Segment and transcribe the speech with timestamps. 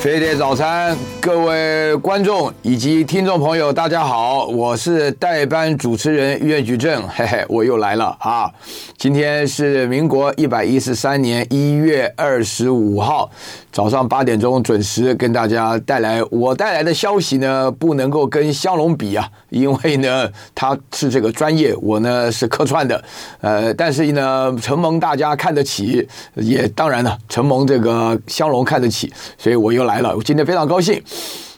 [0.00, 8.48] 飞碟早餐，各位观众以及听众朋友，大家好，我是代班主持人岳举正，嘿嘿，我又来了啊！
[8.96, 13.28] 今天是民国一百一十三年一月二十五号。
[13.70, 23.04] 早上八点钟准时跟大家带来我带来的消息呢，不能够跟香龙比啊，因为呢他是这个专业，我呢是客串的，
[23.40, 31.02] 呃，但是呢承蒙大家看得起，也当然了承蒙这个香龙看得起，所以我又来我今天非常高兴。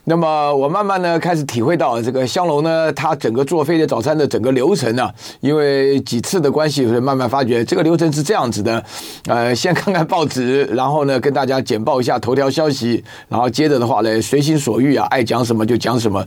[0.05, 5.07] 那么我慢慢呢开始体会到这个香龙呢，它整个做飞碟早餐的整个流程呢，
[5.41, 8.83] 因为几次的关系，所以慢慢发觉这个流程是这样子的。
[9.27, 16.25] 呃，先看看报纸，然后呢跟大家简报一下头条消息，然后接着的话呢随心所欲啊，爱讲什么就讲什么。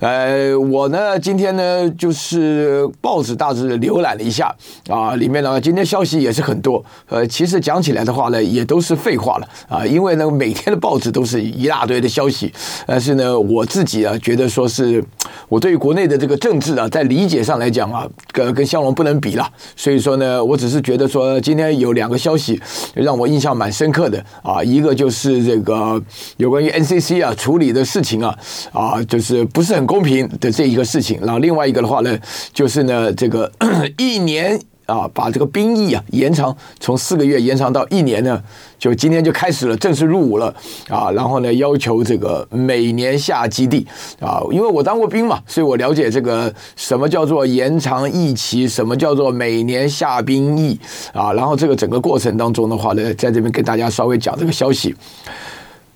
[0.00, 4.52] 呃，我呢今天呢就是报纸大致浏览了一下
[4.88, 6.84] 啊，里面呢今天消息也是很多。
[7.08, 12.52] 呃，其实讲起来的话呢也都是废话了啊，因为呢每天的报纸都是一大堆的消息，
[12.86, 13.11] 呃是。
[13.14, 15.02] 呢，我自己啊，觉得说是
[15.48, 19.48] 我对于国内的这个政治啊，在理解上来讲啊，跟跟香龙不能比了。
[19.76, 22.60] 所以说呢，我只是觉得说，今天有两个消息
[22.94, 26.02] 让我印象蛮深刻的啊，一个就是这个
[26.36, 28.38] 有关于 NCC 啊处理的事情啊，
[28.72, 31.18] 啊，就是不是很公平的这一个事情。
[31.20, 32.18] 然后另外一个的话呢，
[32.52, 33.50] 就是呢这个
[33.98, 34.60] 一年。
[34.86, 38.42] 啊，把这个兵役啊延长，从四个月延长到一年呢，
[38.78, 40.52] 就今天就开始了，正式入伍了
[40.88, 41.10] 啊。
[41.12, 43.86] 然后呢，要求这个每年下基地
[44.20, 50.78] 啊，因为我当过兵嘛，所以我了解这个什么叫做延长役期，什么叫做每年下兵役
[51.12, 51.32] 啊。
[51.32, 54.94] 然后这个整个过程当中的话呢，在这边跟大家稍微讲这个消息。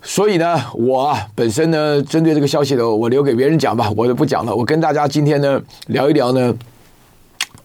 [0.01, 4.55] 所以呢，我本身呢，针对这个消息呢，我留给别人讲吧，我就不讲了。
[4.55, 6.53] 我跟大家今天呢聊一聊呢。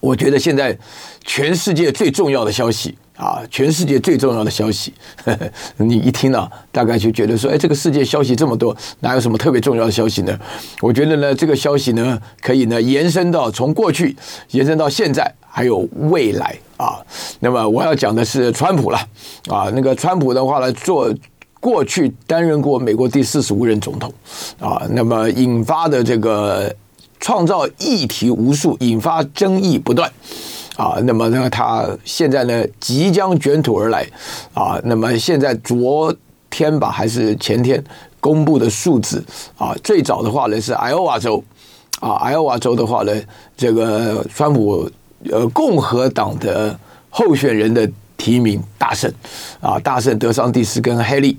[0.03, 0.77] 我觉得现在
[1.23, 10.37] 全世界最重要的消息啊，全世界最重要的消息，呵 呵你一听啊，大概就觉得说，哎，这个世界消息这么多，哪有什么特别重要的消息呢？
[10.81, 14.13] 我觉得呢，这个消息呢，可以呢延伸到从过去
[14.51, 16.99] 延伸到现在，还有未来啊。
[17.39, 18.97] 那么我要讲的是川普了
[19.47, 21.09] 啊，那个川普的话呢，做
[21.61, 24.13] 过去担任过美国第四十五任总统
[24.59, 26.75] 啊，那么引发的这个。
[27.23, 30.11] 创造议题无数，引发争议不断，
[30.75, 34.05] 啊，那么呢，他现在呢即将卷土而来，
[34.53, 36.13] 啊，那么现在昨
[36.49, 37.81] 天吧还是前天
[38.19, 39.23] 公布的数字，
[39.57, 41.41] 啊，最早的话呢是爱奥瓦州，
[42.01, 43.13] 啊，爱奥瓦州的话呢，
[43.55, 44.91] 这个川普
[45.31, 46.77] 呃共和党的
[47.09, 49.09] 候选人的提名大胜，
[49.61, 51.37] 啊，大胜德桑蒂斯跟黑利，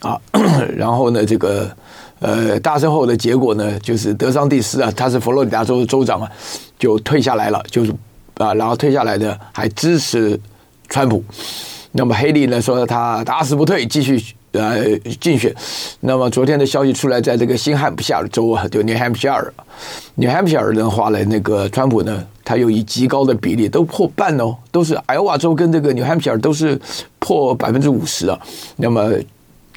[0.00, 0.18] 啊，
[0.74, 1.70] 然后呢这个。
[2.18, 6.30] 呃，大胜后的结果呢，就是德桑蒂斯啊，他是佛罗里达州的州长啊，
[6.78, 7.92] 就退下来了，就是
[8.38, 10.40] 啊，然后退下来的还支持
[10.88, 11.22] 川普。
[11.92, 14.18] 那么黑利呢说他打死不退，继续
[14.52, 15.54] 呃竞选。
[16.00, 26.80] 那么昨天的消息出来，在这个新罕布夏尔州啊，就 New Hampshire，New Hampshire 的话呢，那个川普呢，他又以极高的比例都破半哦，都是爱奥瓦州跟这个 New Hampshire 都是
[27.18, 28.40] 破百分之五十啊。
[28.76, 29.12] 那么。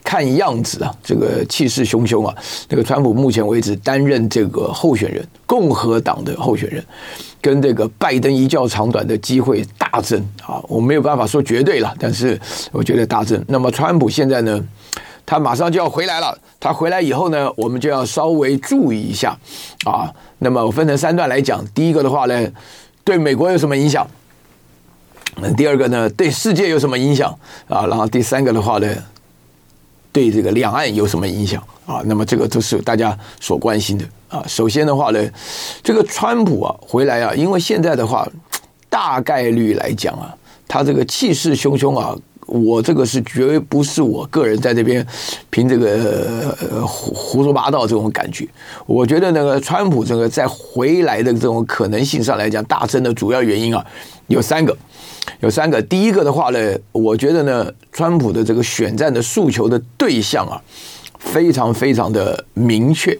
[0.03, 2.35] 看样子啊，这个气势汹汹啊，
[2.67, 6.83] 这个川普目前为止担任这个候选人，共和党的候选人，
[7.41, 10.61] 跟这个拜登一较长短的机会大增啊！
[10.67, 12.39] 我没有办法说绝对了，但是
[12.71, 13.43] 我觉得大增。
[13.47, 14.59] 那么川普现在呢，
[15.25, 19.37] 他马上就要回来了，他回来以后呢，我们就要稍微注意一下
[19.85, 20.11] 啊。
[20.39, 22.47] 那么我分成三段来讲，第一个的话呢，
[23.03, 24.07] 对美国有什么影响？
[25.55, 27.29] 第二个呢，对世界有什么影响
[27.67, 27.85] 啊？
[27.85, 28.87] 然后第三个的话呢？
[30.11, 32.01] 对这个两岸有什么影响啊？
[32.05, 34.43] 那么这个都是大家所关心的啊。
[34.47, 35.29] 首先的话呢，
[35.83, 38.27] 这个川普啊回来啊，因为现在的话，
[38.89, 40.35] 大概率来讲啊，
[40.67, 42.15] 他这个气势汹汹啊，
[42.47, 45.05] 我这个是绝不是我个人在这边
[45.51, 46.55] 凭这个
[46.87, 48.47] 胡胡说八道这种感觉。
[48.87, 53.85] 我觉得那个川普这个在回来的这种可能性上来讲，大增的主要原因啊
[54.27, 54.75] 有三个。
[55.41, 60.61] 有三个，第一个的话呢，我觉得呢，川普的这个选战的诉求的对象啊，
[61.19, 63.17] 非常非常的明确。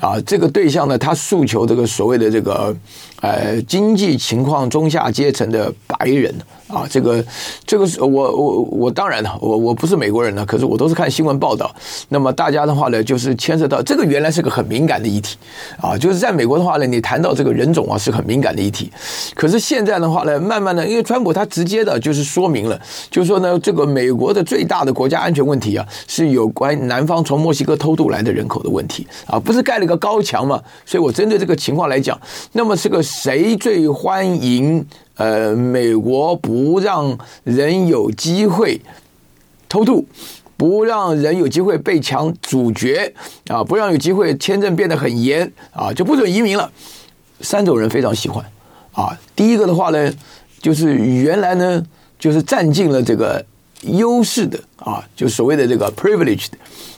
[0.00, 2.74] 啊，这个对象呢，他诉求这个所谓的这个
[3.20, 6.34] 呃经济情况中下阶层的白人。
[6.68, 7.24] 啊，这个
[7.64, 11.74] 这个是我我我当然了，我我不是美国人呢，可是我都是看新闻报道。
[12.10, 15.38] 那么大家的话呢，就是牵涉到这个原来是个很敏感的议题
[15.80, 18.92] 啊，就是在美国的话呢，你谈到这个人种啊是很敏感的议题。
[19.34, 22.78] 可是现在的话呢，慢慢的，因为川普他直接的就是说明了，
[23.10, 30.60] 就是说呢，这个美国的最大的国家安全问题啊，是有关南方从墨西哥偷渡来的人口的问题啊，不是盖了个高墙嘛？
[30.84, 32.20] 所以我针对这个情况来讲，
[32.52, 34.86] 那么这个谁最欢迎？
[35.14, 38.80] 呃，美国不让人有机会
[39.68, 40.06] 偷渡，
[40.56, 43.12] 不让人有机会被抢主角
[43.48, 46.70] 啊，不让有机会签证变得很严啊，就不准移民了。
[47.40, 48.44] 三种人非常喜欢
[48.92, 49.18] 啊。
[49.34, 50.12] 第一个的话呢，
[50.60, 51.82] 就是原来呢，
[52.18, 53.44] 就是占尽了这个
[53.82, 56.50] 优势的啊，就所谓的这个 privileged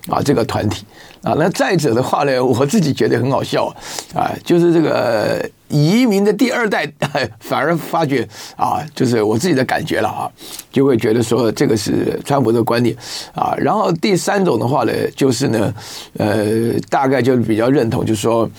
[0.08, 0.84] 啊这个团体
[1.22, 1.34] 啊。
[1.38, 3.67] 那再者的话呢，我自己觉得很好笑
[4.14, 5.49] 啊，就是这个。
[5.72, 6.84] 移民的第二代
[7.38, 10.28] 反而发觉啊，就是我自己的感觉了啊，
[10.72, 12.96] 就会觉得说这个是川普的观点
[13.37, 13.55] 啊。
[13.56, 15.72] 然后第三种的话呢，就是呢，
[16.19, 18.50] 呃，大概就比较认同，就是说，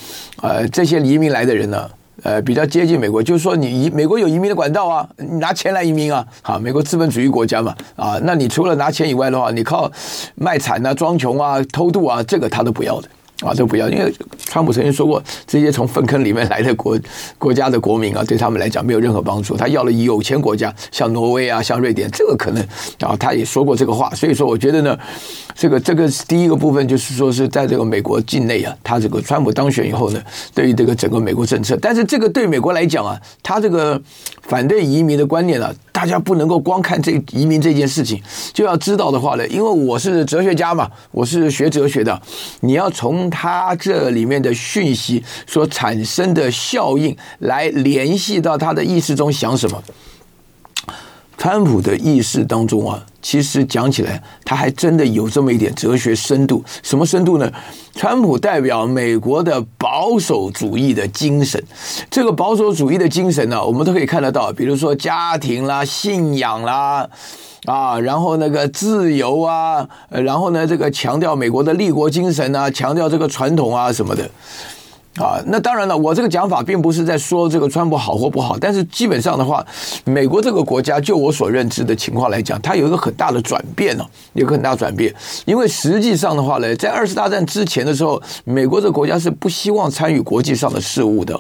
[0.42, 1.86] 呃，这些移民来的人呢，
[2.23, 9.91] 呃，比较接近美国，就是说你移美国有移民的管道啊，你拿钱来移民啊，好，美国资本主义国家嘛，啊，那你除了拿钱以外的话，你靠
[10.35, 13.07] 卖惨啊、装穷啊、偷渡啊，这个他都不要的。
[13.42, 14.14] 啊，都不要，因为
[14.46, 16.98] 川普曾经说过，这些从粪坑里面来的国
[17.38, 19.58] 国家的国民啊，对他们来讲没有任何帮助。
[19.58, 22.64] 他要了有钱国家，像挪威啊，像瑞典，这个可能
[23.00, 24.10] 啊，他也说过这个话。
[24.12, 24.98] 所以说，我觉得呢，
[25.56, 30.22] 这个这个第一个部分就是说是在这个美国境内啊，他这个川普当选以后呢，
[30.54, 34.00] 对于这个整个美国政策，但是这个对美国来讲啊，他这个
[34.44, 38.22] 反对移民的观念啊，大家不能够光看这移民这件事情，
[38.54, 42.22] 就要知道的话呢，因为我是哲学家嘛，我是学哲学的，
[42.60, 49.81] 你要从他这里面的讯息所产生的效应来联系到他的意识中想什么？
[51.42, 56.64] 川普的意识当中啊，其实讲起来，他还真的有这么一点哲学深度。
[56.84, 57.52] 什么深度呢？
[57.96, 61.60] 川普代表美国的保守主义的精神。
[62.12, 67.10] 这个保守主义的精神呢，我们都可以看得到，比如说家庭啦、信仰啦。
[67.66, 74.30] 啊，然后那个自由啊，然后呢，这个强调美国的立国精神啊，强调这个传统啊什么的。
[75.18, 79.66] 啊，那当然了，我这个讲法并不是在说这个川普好或不好，但是基本上的话，
[80.06, 85.13] 美国这个国家就我所认知的情况来讲，它有一个很大的转变呢，有个很大转变。
[85.44, 91.38] 因为实际上的话呢，在二次大战之前的时候，美国这个国家是不希望参与国际上的事务的。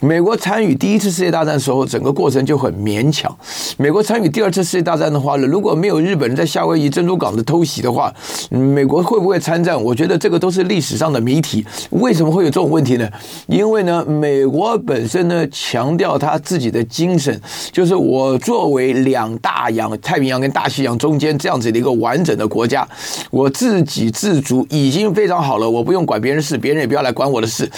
[0.00, 3.36] 美国参与第一次世界大战的时候，整个过程就很勉强。
[3.76, 8.14] 美国参与第二次世界大战的话呢，如果没有日本人在夏威夷珍珠港的偷袭的话，
[8.50, 9.82] 美国会不会参战？
[9.82, 11.66] 我觉得这个都是历史上的谜题。
[11.90, 12.99] 为什么会有这种问题？
[13.46, 22.88] 因为呢，美国本身呢强调他自己的精神，就是我作为两大洋，太平洋跟大西洋中间这样子的一个完整的国家，
[23.30, 27.70] 我自给自足已经非常好了，我不用管别人事，别人也不要来管我的事。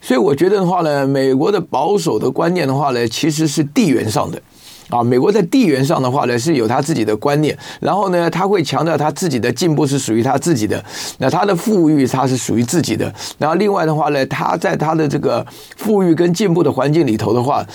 [0.00, 4.40] 所以我觉得的话呢，美国的保守的观念的话呢，其实是地缘上的。
[4.88, 10.84] 啊，美国在地缘上的话呢，是有他自己的观念，然后呢，他会强调他自己的进步是属于他自己的，
[11.18, 15.44] 那他的富裕他是属于自己的，然后另外的话呢，他在他的这个
[15.76, 17.66] 富裕跟进步的环境里头的话，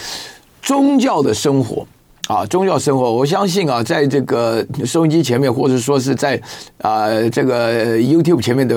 [0.62, 1.86] 宗教的生活
[2.28, 6.40] 啊，宗教生活，我相信啊，在这个收音机前面，或者说是在
[6.82, 8.76] 啊这个 YouTube 前面的。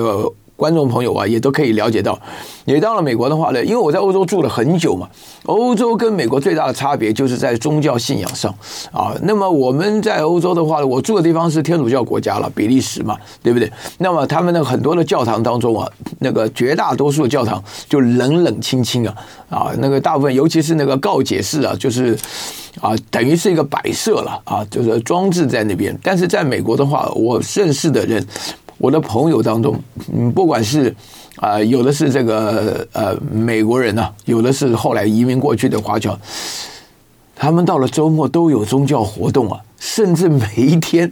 [0.55, 2.17] 观众朋友啊，也都可以了解到，
[2.65, 5.09] 也到了美国的话呢，因为我在欧洲住了很久嘛，
[5.45, 8.53] 欧洲跟美国最大的差别就是在宗教信仰上
[8.91, 9.13] 啊。
[9.23, 13.71] 那么我们在欧洲的话呢，我住的地方是天主教国家了，比利时嘛，对不对？
[13.97, 15.89] 那么他们的很多的教堂当中啊，
[16.19, 19.15] 那个绝大多数的教堂就冷冷清清啊，
[19.49, 22.17] 啊，那个大部分尤其是那个告解室啊，就是
[22.79, 25.97] 啊，等于是一个摆设了啊，就是装置在那边。
[26.03, 28.25] 但是在美国的话，我认识的人。
[28.83, 29.81] 我的朋友当中，
[30.13, 30.93] 嗯，不管是
[31.37, 36.19] 啊、有的是这个呃美国人呐、啊，有的是后来移民过去的华侨，
[37.33, 41.09] 他们到了周末都有宗教活动啊，甚至每一天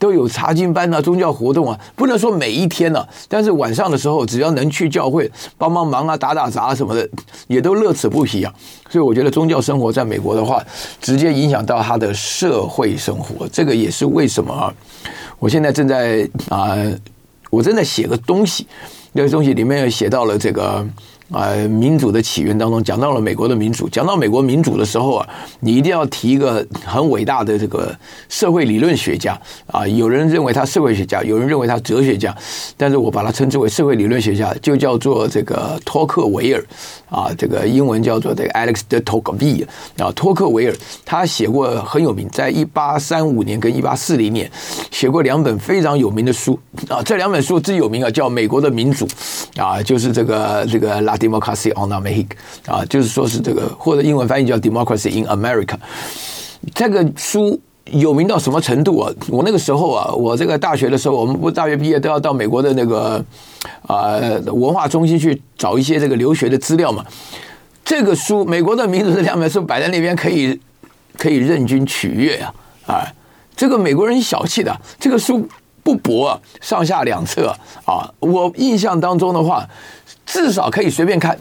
[0.00, 7.08] 都有查经班啊，宗教活动啊，不能说每一天呢、啊，但是晚上的时候，只要能去教会帮帮忙啊，打打杂什么的，
[7.46, 8.52] 也都乐此不疲啊。
[8.88, 10.60] 所以我觉得宗教生活在美国的话，
[11.00, 14.74] 直接影响到他的社会生活，这个也是为什么啊。
[15.38, 16.74] 我现在正在啊、
[17.50, 18.66] 我正在写个东西，
[19.12, 20.84] 那个东西里面写到了这个。
[21.30, 25.28] 啊，民主的起源当中讲到了美国的民主，讲到美国民主的时候啊，
[25.60, 27.96] 你一定要提一个很伟大的这个
[28.28, 29.86] 社会理论学家啊。
[29.86, 32.36] 有人认为他社会学家，有人认为他哲学家，
[32.76, 36.64] 但是我把他称之为社会理论学家，就叫做这个托克维尔
[37.08, 39.66] 啊，这个英文叫做这个 Alex de Tocqueville
[39.98, 44.50] 啊，托克维尔他写过很有名，在一八三五年跟一八四零年
[44.90, 46.58] 写过两本非常有名的书
[46.88, 49.06] 啊，这两本书最有名啊，叫《美国的民主》
[49.62, 51.16] 啊，就是这个这个拉。
[51.20, 52.30] Democracy on America
[52.66, 55.76] 啊，就是说是这个，或者英文翻译叫 Democracy in America。
[56.74, 59.12] 这个书有名到什么程度啊？
[59.28, 63.22] 我那个时候啊，我这个大学的时候，我们不大学毕业都要到美国的那个
[63.86, 67.04] 啊文化中心去找一些这个留学的资料嘛。
[67.84, 70.58] 这个书《美国的民主》这两本书摆在那边，可以
[71.18, 72.54] 可以任君取悦啊！
[72.86, 73.06] 啊，
[73.54, 75.46] 这个美国人小气的，这个书。
[75.82, 77.50] 不薄啊，上下两册
[77.86, 78.04] 啊。
[78.20, 79.66] 我印象当中的话，
[80.32, 81.36] 至少可以随便看。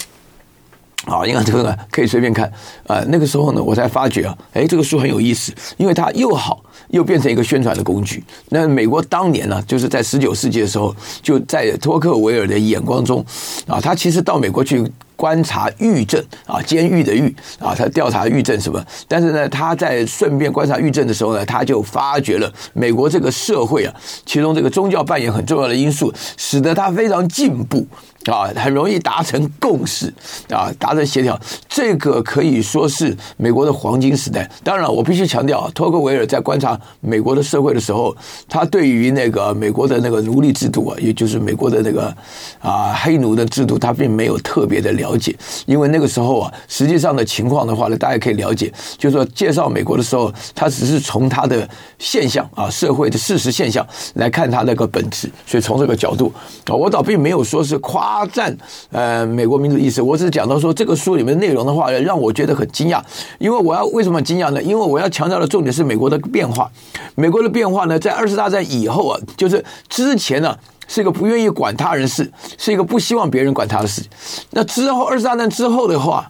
[1.05, 2.45] 啊，你看这个可以随便看
[2.85, 8.21] 啊、那个时候呢，我才发觉啊，哎，这个书很有意思，因为它又好，又变成一个宣传的工具。
[8.49, 13.25] 那美国当年呢，就是在十九世纪的时候，就在托克维尔的眼光中
[13.65, 14.83] 啊，他其实到美国去。
[15.19, 18.81] 观察狱政啊，监狱的狱啊，他调查狱政什么？
[19.05, 23.93] 但是呢，他在顺便观察狱政的时候呢，他就发觉了美国这个社会啊，
[24.25, 27.85] 其中这个宗教扮演很重要的因素，使得他非常进步
[28.27, 30.07] 啊，很容易达成共识
[30.49, 31.37] 啊，达成协调。
[31.67, 34.49] 这个可以说是美国的黄金时代。
[34.63, 38.15] 当然，我必须强调，托克维尔在观察美国的社会的时候，
[38.47, 42.15] 他对于那个美国的那个奴隶制度啊，也就是美国的那个
[42.61, 45.08] 啊黑奴的制度，他并没有特别的了。
[45.09, 45.35] 了解，
[45.65, 53.85] 因为那个时候啊，实际上的情况的话呢，大家可以了解，就是说介绍美国的时候，他只是从他的现象啊，社会的事实现象
[54.15, 56.31] 来看他那个本质，所以从这个角度
[56.65, 58.55] 啊，我倒并没有说是夸赞
[58.91, 63.01] 呃美国民主意识，我只是讲到说这个书里面内容的话呢，让我觉得很惊讶，
[63.39, 64.61] 因为我要为什么惊讶呢？
[64.61, 66.69] 因为我要强调的重点是美国的变化，
[67.15, 70.55] 美国的变化呢，在二次大战以后啊，就是之前呢。
[70.89, 74.01] 是一个不愿意管他人事，是一个不希望别人管他的事。
[74.49, 76.29] 那之后，二次大战之后的话，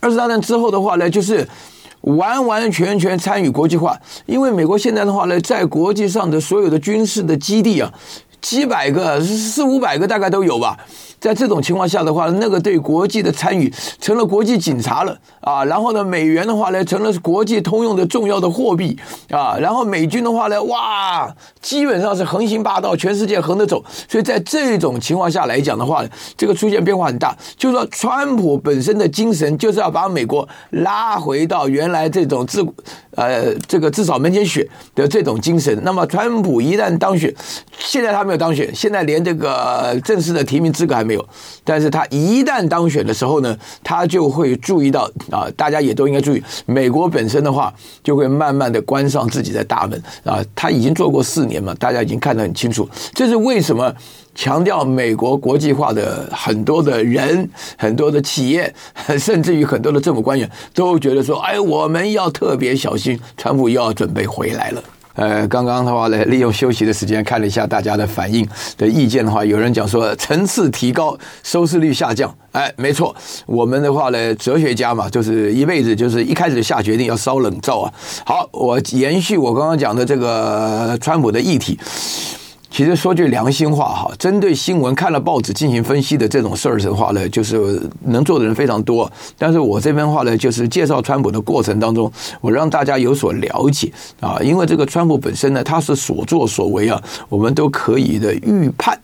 [0.00, 1.48] 二次大战之后的话呢，就是
[2.02, 3.98] 完完全全参与国际化。
[4.26, 7.90] 因为美国现在的话呢，在国际上的所有的军事的基地啊，
[8.40, 10.78] 几百个、四五百个大概都有吧。
[11.20, 15.64] 在这种情况下的话，那个对国际的参与成了国际警察了啊。
[15.64, 18.96] 然后呢，美元的话呢，成了国际通用的重要的货币
[19.28, 19.56] 啊。
[19.58, 21.28] 然后美军的话呢，哇，
[21.60, 23.84] 基本上是横行霸道，全世界横着走。
[24.08, 26.04] 所以在这种情况下来讲的话，
[26.36, 27.36] 这个出现变化很大。
[27.56, 32.64] 就是说，川普本身的精神就是要把美国拉回到原来这种自
[33.16, 34.64] 呃这个至少门前雪
[34.94, 35.76] 的这种精神。
[35.82, 37.34] 那么，川普一旦当选，
[37.76, 41.28] 现在他没有当选，现在连这个正式的提名资格还没有。
[41.64, 47.72] 但是他一旦当选的时候呢，他就会注意到啊，大家也都应该注意，美国本身的话
[48.04, 50.44] 就会慢慢的关上自己的大门啊。
[50.54, 52.88] 他已经做过四年嘛，大家已经看得很清楚。
[53.14, 53.92] 这是为什么
[54.34, 58.72] 强调美国国际化的很多的人、很多的企业，
[59.18, 64.82] 甚至于很多的政府官员都觉得说，哎，我们要特别小心，川普又要准备回来了。
[65.18, 68.46] 呃，刚刚的话呢，利用休息的时间看了一下大家的反应
[68.76, 72.32] 的意见的话，有人讲说层次提高，收视率下降。
[72.52, 77.92] 哎，没错，我们的话呢，哲学家嘛，就是一辈子就是一开始下决定要烧冷灶啊。
[78.24, 81.76] 好，我延续我刚刚讲的这个川普的议题。
[82.70, 89.10] 其实说句良心话哈，针对新闻看了报纸进行分析的这种事儿的话呢，就是能做的人非常多。
[89.38, 94.38] 但是我这边话呢，就是介绍川普的过程当中，我让大家有所了解啊。
[94.42, 98.96] 因为这个川普本身呢，他是所作所为啊，我们都可以的预判。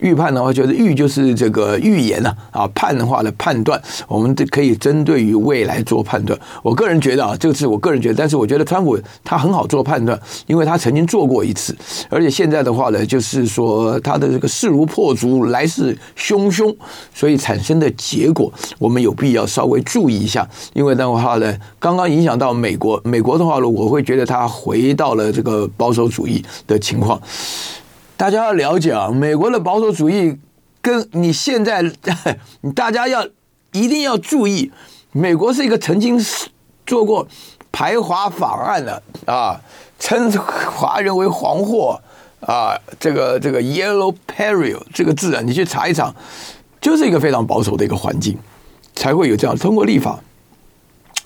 [0.00, 6.36] 预判的话，就是预就是这个预言呐啊，判的话呢判断，我们都可以针对于未来做判断。
[6.62, 11.76] 我个人觉得啊，这个是我个人觉得，但是我觉得川普他很好做判断，因为他曾经做过一次，
[12.08, 12.98] 而且现在的话呢。
[13.10, 16.72] 就是说，他的这个势如破竹，来势汹汹，
[17.12, 20.48] 所以产生的结果，我们有必要稍微注意一下。
[20.74, 27.20] 因为的话呢，刚刚影响到美国，美国的话呢，我会觉得他回到了这个保守主义的情况。
[28.16, 30.38] 大家要了解啊，美国的保守主义
[30.80, 31.82] 跟你现在，
[32.76, 33.26] 大家要
[33.72, 34.70] 一定要注意，
[35.10, 36.24] 美国是一个曾经
[36.86, 37.26] 做过
[37.72, 39.60] 排华法案的啊，
[39.98, 42.00] 称华人为黄祸。
[42.40, 46.14] 啊，这个这个 yellow peril 这个字啊，你去查一查，
[46.80, 48.38] 就是一个非常保守的一个环境，
[48.96, 50.18] 才会有这样通过立法。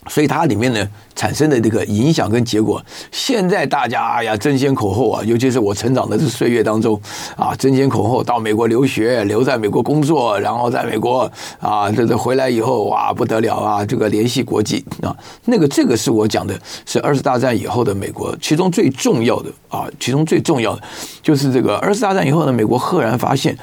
[0.07, 6.99] 所以它里面呢产生的这个影响跟结果，现在大家哎呀争先恐后啊，尤其是我成长的这岁月当中
[7.35, 20.81] 啊，争先恐后到美国留学，留在美国工作，然后在美国啊，这这回来以后哇不得了啊，这个联系国际啊，那个这个是我讲的是二次大战以后的美国，其中最重要的啊，其中最重要的
[21.23, 23.57] 就是这个二次大战以后呢，美国赫然发现。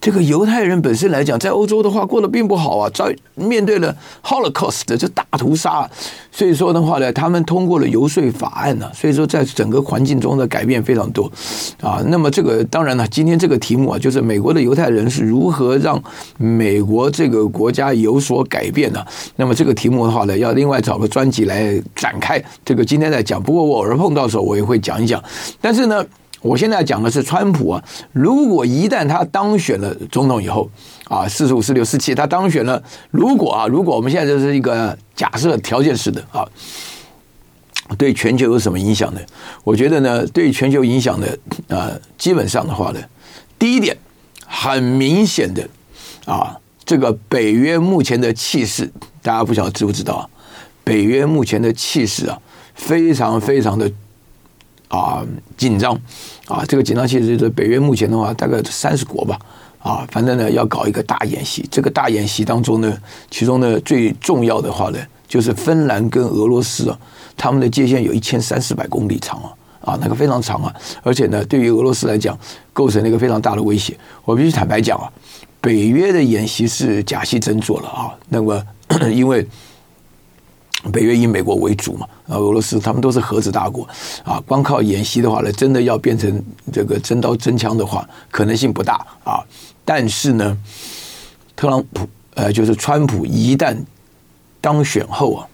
[0.00, 5.88] 这个犹太人本身来讲，在欧洲的话过得并不好啊，在面对了 Holocaust 的这大屠杀，
[6.32, 11.30] 所以说的话呢，他们通过了游说法案呢，所以说在整个环境中的改变非常多
[11.82, 12.02] 啊。
[12.06, 16.02] 那么这个当然了，今天这个题目啊，就是美国的犹太人是如何让
[16.38, 19.04] 美国这个国家有所改变呢？
[19.36, 22.42] 那么这个题目的话呢，要另外找个专辑来展开。
[22.64, 25.22] 这个今天在讲，不过我偶尔碰到的时候，我也会讲一讲。
[25.60, 26.02] 但是呢。
[26.42, 30.70] 我现在讲的是川普啊，如果一旦他当选了总统以后
[31.04, 36.48] 啊，四十五、四六、四七，他当选了，如果啊，如果我们现在这是一个假设条件式的啊，
[37.98, 39.20] 对全球有什么影响呢？
[39.64, 43.00] 我觉得呢，对全球影响的啊、基本上的话呢，
[43.58, 43.96] 第一点
[44.46, 45.68] 很明显的
[46.24, 50.28] 啊，这个北约目前的气势，大家不晓得知不知道啊？
[50.82, 52.40] 北约目前的气势啊，
[52.74, 53.90] 非常非常的
[54.90, 55.24] 啊
[55.56, 55.98] 紧张
[56.46, 59.38] 啊，这个紧张其实就是北约目前的话，大概三十国吧
[59.78, 62.94] 啊，反正呢要搞一个大演习，这个大演习当中呢，
[63.30, 66.98] 其中呢最重要的话呢，就是芬兰跟俄罗斯啊。
[67.36, 69.48] 他们的界限有一千三四百公里长啊，
[69.80, 72.38] 啊，那个非常长啊，而且呢，对于俄罗斯来讲，
[72.70, 73.96] 构成了一个非常大的威胁。
[74.26, 75.10] 我必须坦白讲啊，
[75.58, 78.12] 北约的演习是假戏真做了啊。
[78.28, 78.62] 那么，
[79.10, 79.46] 因为
[80.92, 83.86] 北约以美国为主嘛，啊，俄罗斯他们都是核子大国
[84.24, 88.94] 啊，光靠演习的话呢，真的要变成这个真刀真枪的话，可能性不大
[89.24, 89.44] 啊。
[89.84, 90.56] 但是呢，
[91.54, 93.76] 特朗普呃，就是川普一旦
[94.60, 95.46] 当选后啊。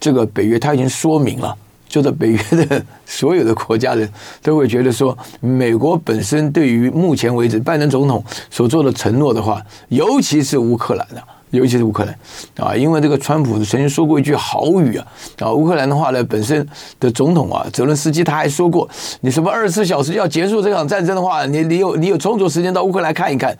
[0.00, 1.56] 这个北约他已经说明了，
[1.88, 4.10] 就是北约的所有的国家人
[4.42, 12.18] 都会觉得说，美国本身对于目前为止拜登总统所做的承诺的话，尤其是乌克兰的，尤其是乌克兰
[12.56, 15.06] 啊，因为这个川普曾经说过一句豪语啊，
[15.38, 16.66] 啊，乌克兰的话呢，本身
[16.98, 18.88] 的总统啊，泽伦斯基他还说过，
[19.20, 23.56] 你什么二十四小时要结束这场战争的话，你你有你有充足时间到乌克兰看一看，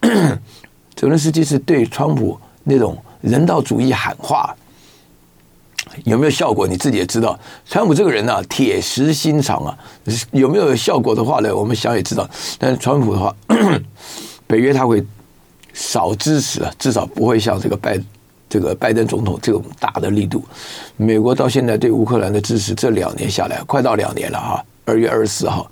[0.94, 4.54] 泽伦斯基是对川普那种人道主义喊话。
[6.04, 6.66] 有没有效果？
[6.66, 9.78] 你自己也知道，川普这个人呢、啊，铁石心肠啊，
[10.32, 11.54] 有没有效果的话呢？
[11.54, 12.28] 我们想也知道。
[12.58, 13.34] 但是川普的话，
[14.46, 15.02] 北约他会
[15.76, 18.00] 少支持啊，至少不会像这个拜
[18.48, 20.42] 这个拜登总统这种大的力度。
[20.96, 24.64] 美国到现在对乌克兰的支持，这两年下来，快到两年了哈。
[24.86, 25.70] 二月二十四号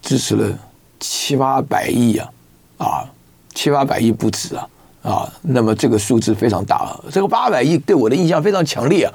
[0.00, 0.56] 支持了
[1.00, 2.30] 七八百亿啊，
[2.78, 3.04] 啊，
[3.54, 4.68] 七八百亿不止啊。
[5.00, 9.14] 啊，那么这个数字非常大啊，这个八百亿对我的印象非常强烈啊。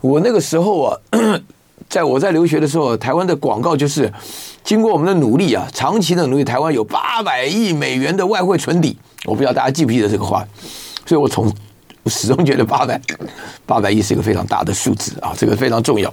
[0.00, 0.96] 我那个时候啊，
[1.88, 4.12] 在我在留学的时候，台湾的广告就是
[4.62, 8.96] 经过我们的努力啊，长期的努力，台湾有八百亿美元的外汇存底。
[9.24, 10.46] 我不知道大家记不记得这个话，
[11.04, 11.52] 所以我从
[12.02, 13.00] 我始终觉得八百
[13.66, 16.12] 八百亿是一个非常大的数字啊，这个非常重要。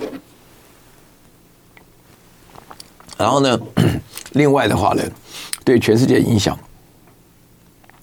[3.18, 3.60] 然后呢，
[4.34, 5.04] 另外的话呢，
[5.64, 6.58] 对全世界影响。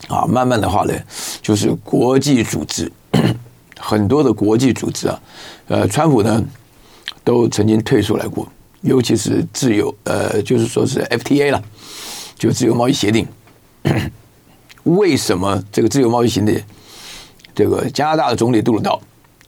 [0.09, 0.93] 啊，慢慢的话呢，
[1.41, 2.93] 就是国际组织，
[3.81, 5.19] 很多的国际组织啊，
[5.69, 6.45] 呃，川普呢
[7.23, 8.47] 都曾经退出来过，
[8.85, 11.63] 尤其是自由，呃，就是说是 FTA 了，
[12.39, 13.27] 就自由贸易协定。
[14.85, 16.63] 为什么这个自由贸易协定，
[17.55, 19.01] 这个加拿大的总理杜鲁道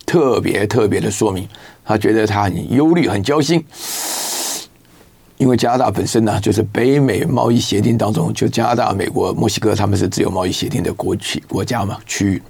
[0.06, 1.46] 特别特别的说明，
[1.84, 3.62] 他觉得他很忧虑，很焦心。
[5.36, 12.42] 因为加拿大本身呢，就是北美贸易协定当中，就加拿大、美国、墨西哥，他们是自由贸易协定的国区国家嘛，区域。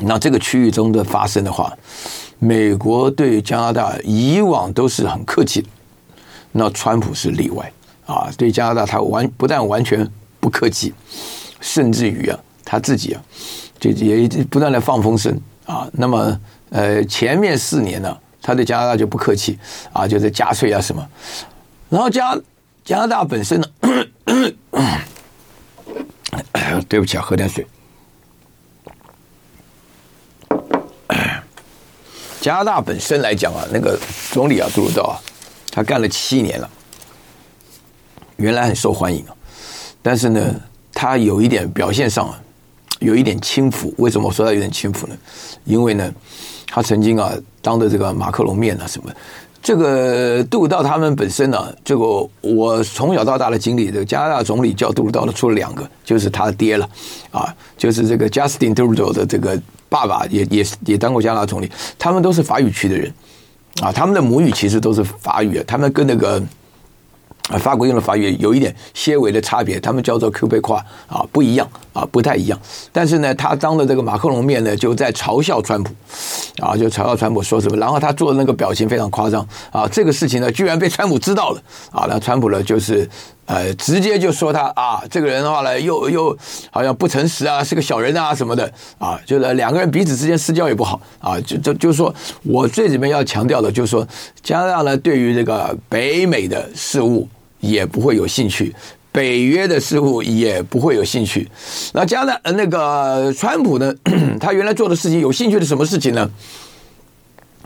[0.00, 1.72] 那这个区域中的发生的话，
[2.44, 5.68] 美国对加拿大以往都是很客气的，
[6.50, 7.72] 那川普是例外
[8.04, 10.04] 啊，对加拿大他完不但完全
[10.40, 10.92] 不客气，
[11.60, 13.22] 甚至于啊，他自己啊，
[13.78, 15.88] 就也不断的放风声啊。
[15.92, 16.36] 那么
[16.70, 19.56] 呃，前面四年呢，他对加拿大就不客气
[19.92, 21.08] 啊，就是加税啊什么。
[21.88, 22.36] 然后加
[22.84, 23.68] 加拿大本身呢，
[26.88, 27.64] 对不起啊，喝点水。
[32.42, 33.96] 加拿大本身来讲啊，那个
[34.32, 35.14] 总理啊，杜鲁道啊，
[35.70, 36.68] 他干了七年了，
[38.36, 39.34] 原来很受欢迎啊，
[40.02, 40.52] 但是呢，
[40.92, 42.42] 他有一点表现上啊，
[42.98, 43.94] 有一点轻浮。
[43.96, 45.16] 为什么我说他有点轻浮呢？
[45.64, 46.12] 因为呢，
[46.66, 49.08] 他曾经啊，当着这个马克龙面啊什么。
[49.62, 56.90] 这个杜鲁道他们本身呢、这个我从小到大的经历，这个加拿大总理叫杜鲁道的出了两个，就是他爹了，
[57.30, 59.56] 啊，就是这个 Justin Trudeau 的这个
[59.92, 63.12] 爸爸也也也当过加拿大总理，他们都是法语区的人，
[63.82, 66.42] 啊，他们的母语其实都是法语，他们跟那个。
[67.58, 72.58] 法国用的法语有一点些微的差别，他们叫做 Québécois 啊，不一样啊，不太一样。
[72.92, 75.92] 但是呢，他当着这个马克龙面呢，就在嘲笑川普，
[76.60, 83.06] 啊，就嘲笑川普说什么，然后他做的那个表情非常夸张啊，这个事情呢，居然被川普知道了啊，那川普呢，就是
[83.46, 86.36] 呃，直接就说他啊，这个人的话呢，又又
[86.70, 94.06] 好像不诚实啊，是个小人啊什么的啊，就是两个人彼此之间私交也不好啊，就就就是说我这里面要强调的，就是说
[94.42, 97.28] 加拿大呢，对于这个北美的事务。
[97.62, 98.74] 也不会有兴趣，
[99.12, 101.48] 北约的事务也不会有兴趣。
[101.92, 103.94] 那加拿大那个川普呢？
[104.40, 106.28] 他原来做的事情有兴趣的什么事情呢？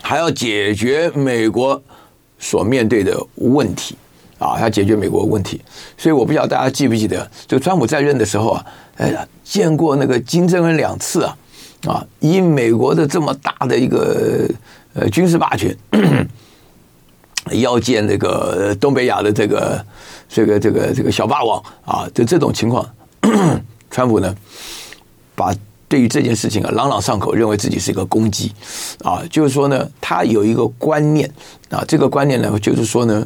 [0.03, 1.81] 还要解决美国
[2.37, 3.95] 所面对的问题
[4.39, 5.61] 啊，他解决美国问题。
[5.97, 8.65] 所以我不知道大家记不记得，就川普在任的时候啊，
[8.97, 11.37] 哎呀，见过那个金正恩两次啊，
[11.87, 14.47] 啊，以美国的这么大的一个。
[14.99, 15.77] 呃军事霸权，
[17.61, 19.85] 要见这个东北亚的这个
[20.27, 22.83] 这个这个这个小霸王啊就这种情况，
[23.91, 24.35] 川普呢
[25.35, 25.53] 把。
[25.89, 28.51] 对于这件事情啊，朗朗上口，认为自己是一个攻击，
[29.05, 31.31] 啊，就是说呢，他有一个观念
[31.69, 33.25] 啊，这个观念呢，就是说呢，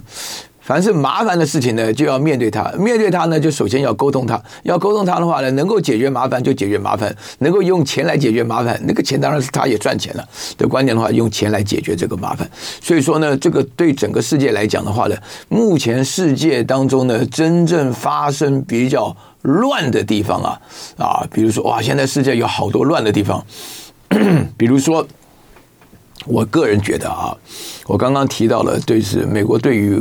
[0.62, 10.24] 凡是麻烦的事情呢，就要面对它，面对它呢，就首先要沟通它，要沟通它的话呢，能够解决麻烦就解决麻烦，能够用钱来解决麻烦，那个钱当然是他也赚钱了
[10.58, 12.50] 的观点的话，用钱来解决这个麻烦。
[12.80, 15.16] 所以说呢，这个对整个世界来讲的话呢，
[15.50, 19.16] 目前世界当中呢，真正发生比较。
[19.44, 20.62] 乱的地方啊
[21.00, 23.44] 啊，比如说哇，现在世界有好多乱的地方，
[24.56, 25.04] 比如说，
[26.28, 27.36] 我个人觉得啊，
[27.88, 30.00] 我刚刚提到了，对是美国对于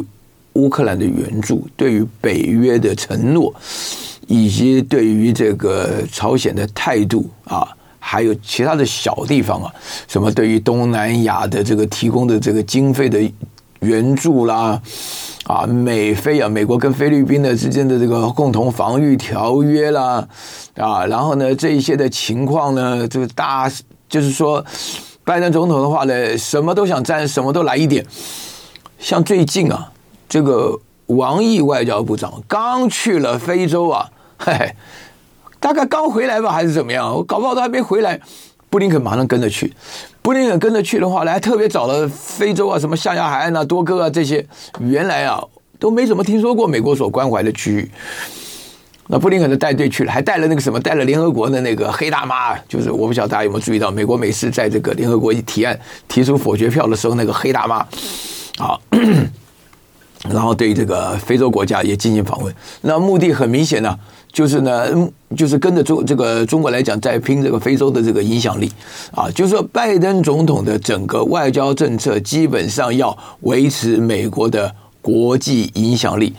[0.54, 3.52] 乌克兰的援助，对于北约的承诺，
[4.26, 9.72] 以及对于这个朝鲜的态度啊，还有其他的小地方啊，
[10.08, 13.20] 什么对于东南亚的这个提供的这个经费的
[13.80, 14.80] 援助啦。
[15.44, 20.28] 啊，美菲啊，美国跟菲律宾的之间的这个共同防御条约啦，
[20.76, 23.68] 啊，然后呢，这一些的情况呢，就是大，
[24.08, 24.64] 就是说，
[25.24, 28.04] 拜登总统的话呢，什么都想沾，什么都来一点。
[29.00, 29.90] 像最近啊，
[30.30, 34.74] 这个王毅外交部长刚去了非洲啊， 嘿嘿，
[35.58, 37.12] 大概刚回来吧，还是怎么样？
[37.12, 38.20] 我搞不好都还没回来。
[38.70, 39.74] 布林肯马上跟着去，
[40.22, 44.46] 布林肯跟着去的话呢，还特别找了非洲啊，什么象牙海岸啊、多哥啊这些，
[44.78, 45.42] 原来啊
[45.80, 47.90] 都没怎么听说过美国所关怀的区域。
[49.08, 57.78] 那布林肯就带队去了，还带了那个什么，带了联合国的那个黑大妈，就是我不晓得大家有没有注意到，美国每次在这个联合国一提案提出否决票的时候，那个黑大妈
[58.64, 58.78] 啊，
[60.28, 63.98] 然后对这个非洲国家也进行访问，那目的很明显呢、
[64.30, 64.86] 就是呢，
[65.34, 68.70] 就是跟着中这个中国来讲，在拼这个非洲的这个影响力
[69.12, 69.30] 啊。
[69.30, 76.34] 就是说，拜登总统的整个外交政策基本上要维持美国的国际影响力。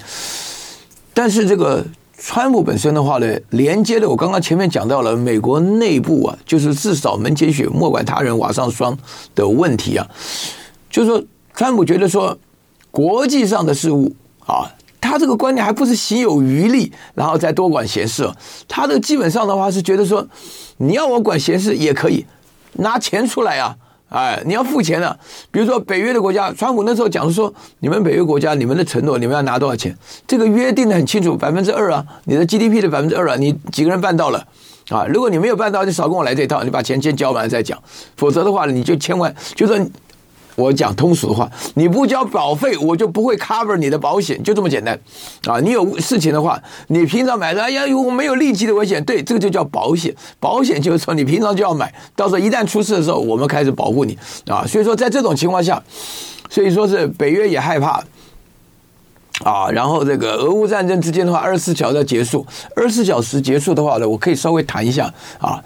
[1.14, 1.84] 但是这个
[2.20, 8.96] 川普本身的话呢，连接的我刚刚前面讲到了美国内部啊，就是自扫门前雪，莫管他人瓦上霜
[9.34, 10.08] 的问题啊。
[10.92, 11.24] 就是说，
[11.56, 12.38] 川普觉得说，
[12.92, 14.14] 国际上的事务
[14.46, 14.70] 啊。
[15.04, 18.30] 他这个观念还不是行有余力，然后再多管闲事。
[18.68, 20.26] 他这个基本上的话是觉得说，
[20.78, 22.24] 你要我管闲事也可以，
[22.74, 23.76] 拿钱出来啊，
[24.10, 25.18] 哎，你要付钱啊。
[25.50, 29.98] 比如说北约的国家，川普那时候讲说，你们北约国家，你们的承诺，你们要拿多少钱？
[30.28, 34.46] 这个约定的很清楚，百分之二啊，你的 GDP 的百分之二啊，你几个人办到了
[34.90, 35.06] 啊？
[35.08, 37.78] 如果你没有办到，就少跟我来这套，你把钱先交完再讲，
[38.16, 39.78] 否则的话，你就千万就说。
[40.56, 45.00] 我讲通俗的话，你不交保费，我就不会 cover 你的保险，就这么简单
[45.46, 45.60] 啊！
[45.60, 50.14] 你有事情的话，你平常买的，哎呀，我没有立即的危险，对，这个就叫保险。
[50.40, 54.66] 保险就是说你平常就要买，到时候一旦出事的时候，我们开始保护你啊。
[54.68, 55.82] 所以说，在这种情况下，
[56.50, 58.04] 所以说是北约也害怕
[59.44, 59.70] 啊。
[59.72, 65.64] 然后这个俄乌战争之间的话，二十四小时结束，二十四小时结束的话呢，我可以稍微谈一下啊。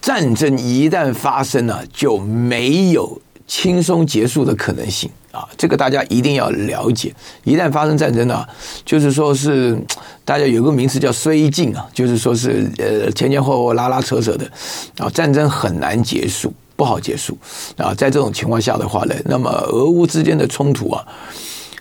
[0.00, 3.20] 战争一旦发生了，就没有。
[3.46, 7.14] 轻松结束的可能性啊，这个大家一定要了解。
[7.44, 8.44] 一旦发生战争呢，
[8.84, 9.78] 就是说是
[10.24, 14.44] 大家有个名词叫“绥靖”啊，就是说是呃前前后后拉拉扯扯的
[14.98, 17.38] 啊，战争很难结束，不好结束
[17.76, 17.94] 啊。
[17.94, 21.06] 在这种情况下的话呢，那么俄乌之间的冲突啊，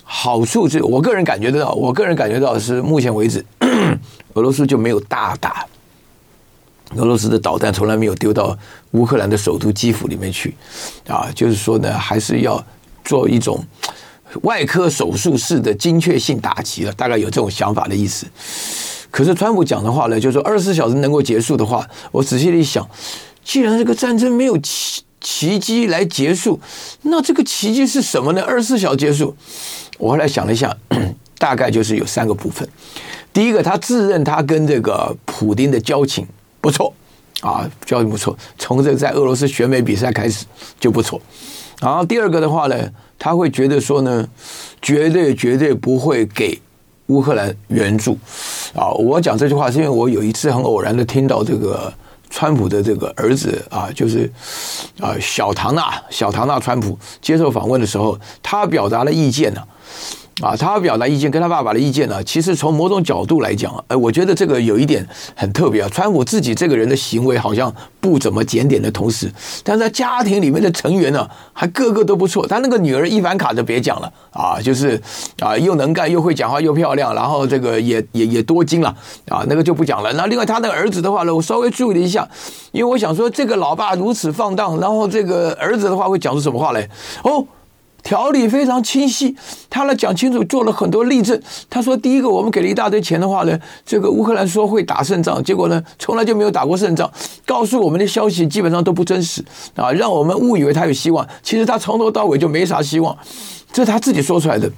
[0.04, 3.43] 好处是我个人感觉得到，我个人感觉到是目前为止，
[4.36, 5.65] 俄罗斯就没有大打。
[6.96, 8.58] 俄罗斯的导弹从来没有丢到
[8.92, 10.56] 乌克兰的首都基辅里面去，
[11.08, 12.64] 啊，就是说呢，还是要
[13.04, 13.64] 做一种
[14.42, 18.26] 外科手术式的精确性打击了，大概有这种想法的意思。
[19.12, 22.86] 可是川普讲的话呢，就是说二十四小时能够结束的话，我仔细的一想，
[23.44, 26.60] 既然这个战争没有奇奇迹来结束，
[27.04, 28.44] 那这个奇迹是什么呢？
[28.44, 29.36] 二十四小时结束，
[29.98, 30.76] 我后来想了一下，
[31.40, 32.68] 大概就是有三个部分。
[33.34, 36.28] 第一个，他自认他跟这个普丁的交情。
[36.65, 36.91] 不错，
[37.41, 38.36] 啊，交情不错。
[38.58, 40.47] 从这个在俄罗斯选美比赛开始
[40.80, 41.21] 就不错。
[41.80, 42.75] 然后第二个的话呢，
[43.19, 44.28] 他会觉得说呢，
[44.82, 46.60] 绝对绝对不会给
[47.06, 48.17] 乌克兰援助。
[48.73, 51.93] 啊，我讲这句话是因为我有一次很偶然的听到这个
[52.32, 54.28] 川普的这个儿子啊，就是
[54.99, 59.62] 啊小唐纳小唐纳川普接受访问的时候，他表达了意见呢、
[60.41, 65.88] 啊，他表达意见跟他爸爸的意见呢，其实从某种角度来讲，呃，我觉得这个有一点很特别啊。
[65.89, 69.32] 川普自己这个人的行为好像不怎么检点的同时，
[69.63, 72.45] 但是他家庭里面的成员呢，还个个都不错。
[72.45, 75.02] 他那个女儿伊凡卡就别讲了啊，就是
[75.39, 78.93] 啊，又能干又会讲话又漂亮，然后这个也也也多金了
[79.30, 80.12] 啊，那个就不讲了。
[80.13, 82.28] 那另外他那个儿子的话呢，我稍微注意了一下，
[82.74, 86.89] 因为我想说这个老爸如此放荡，然后这个儿子的话会讲出什么话来？
[87.24, 87.48] 哦。
[88.06, 89.36] 条理非常清晰，
[89.68, 91.41] 他来讲清楚，做了很多例证。
[91.72, 97.12] 他说：“第一个，我们给了一大堆钱的话呢，这个乌克兰说会打胜仗，结果呢，从来就没有打过胜仗。
[97.48, 99.44] 告诉我们的消息基本上都不真实
[99.76, 103.18] 啊，让我们误以为他有希望，其实他从头到尾就没啥希望，
[103.74, 104.72] 这是他自己说出来的。”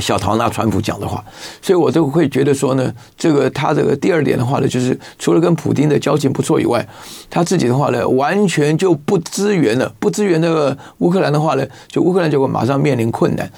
[0.00, 1.24] 小唐纳川普讲的话，
[1.62, 6.86] 所以我都会觉得说呢，这个他这个第二点的话呢，就是除了跟普京的交情不错以外，
[7.30, 13.50] 他自己的话呢，完全就不支援了，不支援那个乌克兰的话呢，就乌克兰就会马上面临困难。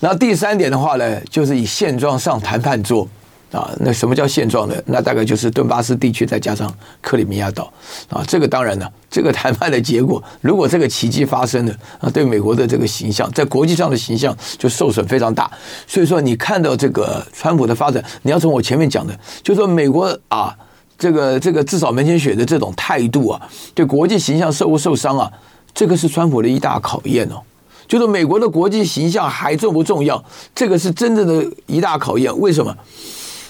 [0.00, 3.06] 然后第三点的话呢，就是以现状上谈判桌。
[3.50, 4.74] 啊，那什么叫现状呢？
[4.84, 7.72] 那大概就是顿巴斯地区再加上克里米亚岛
[8.10, 8.22] 啊。
[8.28, 15.50] 这个当然了，这个谈判的结果，如果这个奇迹发生了啊，对美国的这个形象，在国际上的形象就受损非常大。
[15.86, 20.54] 所以说，你看到这个川普的发展，你要从我前面讲的，就说美国啊，
[20.98, 23.40] 这个这个至少门前雪的这种态度啊，
[23.74, 25.32] 对国际形象受不受伤啊？
[25.72, 27.40] 这个是川普的一大考验哦。
[27.86, 30.22] 就是美国的国际形象还重不重要？
[30.54, 32.38] 这个是真正的一大考验。
[32.38, 32.76] 为什么？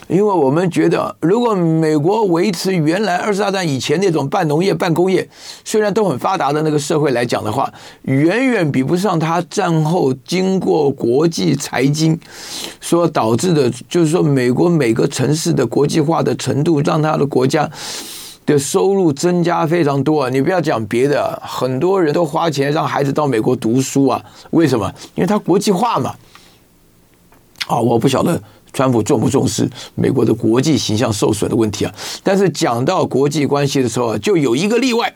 [0.08, 5.28] 因为我们觉得，如果美国维持原来二次大战以前那种半农业半工业，
[5.64, 7.70] 虽然都很发达的那个社会来讲的话，
[8.02, 12.18] 远远比不上它战后经过国际财经
[12.80, 17.70] 所导致的，就是说美国每个城市的国际化的程度，让它的国家
[18.46, 20.30] 的收入增加非常多啊！
[20.30, 24.90] 你不要讲别的，很多人都花钱让孩子到美国读书啊，为什么？
[25.14, 26.14] 因为它国际化嘛。
[27.66, 28.42] 啊，我不晓得。
[28.72, 31.94] 川普重不重视美国的国际形象受损的问题啊？
[32.22, 35.12] 但是讲到国际关系的时候啊，就有一个例外，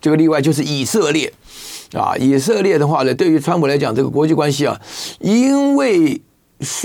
[0.00, 1.32] 这个例外就是以色列
[1.92, 2.16] 啊。
[2.16, 4.80] 以色列的话呢，对于川普来讲，这个国际关系啊，
[5.20, 6.20] 因为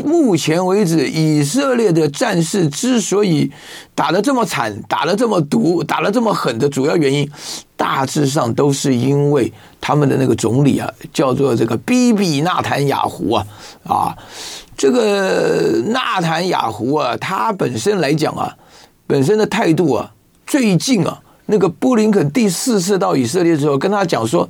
[0.03, 3.51] 目前为止，以色列的战事之所以
[3.95, 7.27] 打得这么惨、打得这么毒、打得这么狠的主要原因，
[7.75, 13.47] 大致上都是因为他们的那个总理啊，叫做这个比比纳坦雅胡啊
[13.83, 14.15] 啊。
[14.75, 18.55] 这个纳坦雅胡啊，他本身来讲啊，
[19.07, 20.13] 本身的态度啊，
[20.45, 24.49] 最近啊，那个布林肯第四次到以色列之后，跟他讲说，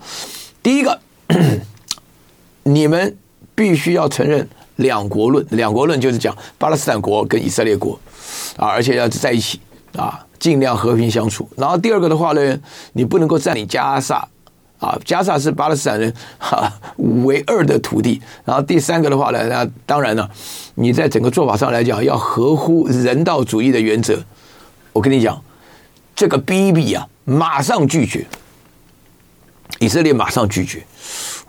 [0.62, 1.00] 第一个，
[2.64, 3.18] 你们
[3.54, 8.00] 必须要承认两国论，两国论就是讲巴勒斯坦国跟以色列国
[8.58, 9.60] 啊，而且要在一起
[9.96, 11.48] 啊，尽量和平相处。
[11.58, 12.60] 然后第二个的话呢，
[12.94, 14.28] 你不能够占领加沙。
[14.84, 18.22] 啊，加萨是巴勒斯坦人哈唯二的土地。
[18.44, 20.30] 然后第三个的话呢，那当然了，
[20.76, 24.22] 你在整个做法上来讲要合乎人道主义的原则。
[24.92, 25.42] 我跟你讲，
[26.14, 28.26] 这个 BB 啊，马上拒绝，
[29.80, 30.84] 以色列马上拒绝。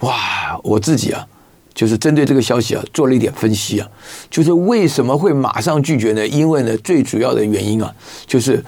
[0.01, 1.27] 哇，我自己啊，
[1.75, 3.89] 就是针对这个消息啊，做了一点分析啊，
[4.31, 6.25] 就是为什么会马上拒绝呢？
[6.25, 7.93] 因为呢，最主要的原因啊，
[8.29, 8.65] 就是。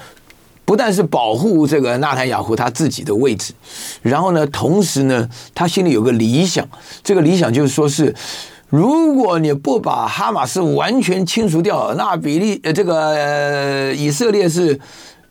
[0.66, 3.54] 不但是保护这个纳坦雅胡他自己的位置，
[4.02, 6.68] 然后呢，同时呢，他心里有个理想，
[7.04, 8.12] 这个理想就是说是，
[8.68, 14.78] 如果你不把哈马斯完全清除掉，那比利呃这个以色列是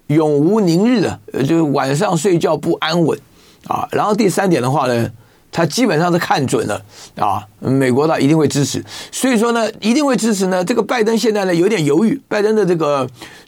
[0.07, 3.19] 永无宁日的，就是晚上睡觉不安稳
[3.67, 3.85] 啊。
[3.91, 5.11] 然后第三点的话呢，
[5.51, 6.81] 他基本上是看准了
[7.17, 10.63] 啊，美国的一定会支持，所以说呢，一定会支持呢。
[10.63, 13.05] 这个拜登现在呢有点犹豫，拜登的这个。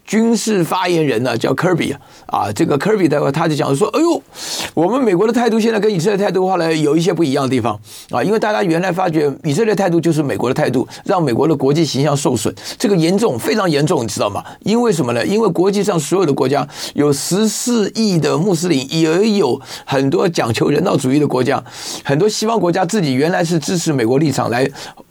[0.07, 4.23] 军事发言人呢叫科比啊，啊，这个科比的话，他就讲说，哎呦，
[4.73, 7.77] 我们美国的态度现在跟以色列态度的话呢，有一些不一样的地方
[8.09, 14.41] 啊，因为大家原来发觉以色列态度就是美国的态度，让美国的国际形象受损，这个严重，非常严重，你知道吗？
[14.63, 15.25] 因为什么呢？
[15.25, 21.61] 因为国际上所有的国家有十四亿的穆斯林，也有很多讲求人道主义的国家，
[22.05, 24.65] 很多西方国家自己原来是支持美国立场来。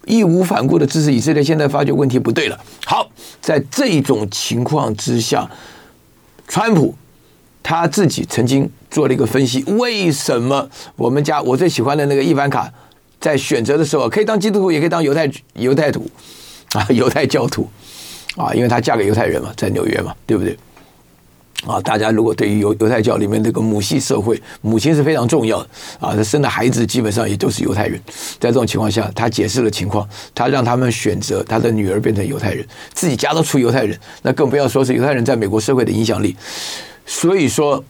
[0.07, 2.59] 义无反顾的支持以色列，现在发觉问题不对了。
[2.87, 5.51] 好，在这种情况之下，
[6.49, 6.95] 川普
[7.63, 12.73] 他自己曾经做了一个分析：为什么我们家我最喜欢的那个伊凡卡
[13.21, 16.09] 在选择的时候可以当基督徒，也可以当犹太犹太徒
[16.73, 17.69] 啊，犹太教徒
[18.37, 20.57] 啊，因为她嫁给犹太人嘛，在纽约嘛，对不对？
[21.65, 26.15] 啊，大家如果对于犹犹太教里面这个母系社会，母亲是非常重要的啊。
[26.15, 28.01] 他生的孩子基本上也都是犹太人。
[28.39, 36.37] 在这种情况下，他解释了情况，他让他们选择他的女儿变成犹太人，自己家都出犹太人，那更不要说是犹太人在美国社会的影响力。
[37.07, 37.83] 所以说，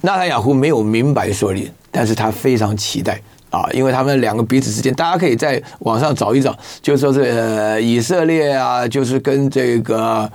[0.00, 10.26] 纳塔雅胡没有明白说理，但是他非常期待啊，因为他们两个彼此之间，大家可以在网上找一找，就说是、呃、以色列啊，就是跟这个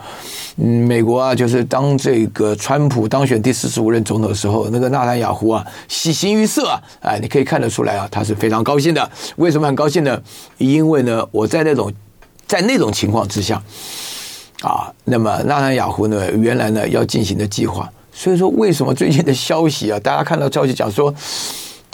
[0.58, 9.10] 嗯美国啊，就是当这个川普当选第四十五任总统的时候，那个纳坦雅胡啊喜形于色啊，哎，你可以看得出来啊，他是非常高兴的。
[9.38, 10.22] 为什么很高兴呢？
[10.60, 11.92] 因为呢，我在那种
[12.46, 13.60] 在那种情况之下
[14.62, 21.12] 啊，那么纳坦雅胡呢，原来呢要进行的计划，所以说为什么最近的消息啊，大家看到消息讲说。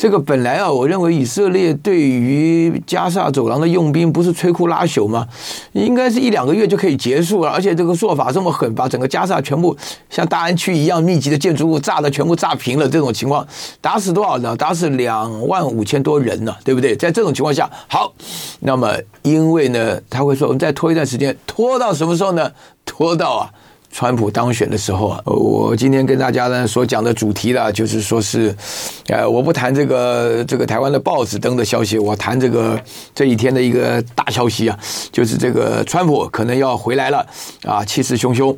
[0.04, 5.26] 这个本来啊，我认为以色列对于加沙走廊的用兵不是摧枯拉朽吗？
[5.72, 9.74] 应该是一两个月就可以结束了，而且这个做法这么狠，把整个加沙全部
[10.10, 13.48] 像大安区一样密集的建筑物炸的全部炸平了，这种情况
[13.80, 14.54] 打死多少呢？
[14.58, 16.94] 打死两万五千多人呢，对不对？
[16.98, 18.12] 在这种情况下，好，
[18.60, 22.52] 那么因为呢，他会说我们再拖一段时间，拖到什么时候呢？
[22.84, 23.50] 拖到啊。
[23.94, 28.54] 川普当选的时候啊，我今天跟大家呢所讲的主题呢，就是说是，
[29.08, 32.82] 呃，我不谈这个这个台湾的报纸登的消息，我谈这个
[33.14, 34.78] 这一天的一个大消息啊，
[35.12, 37.24] 就是这个川普可能要回来了
[37.64, 38.58] 啊，气势汹汹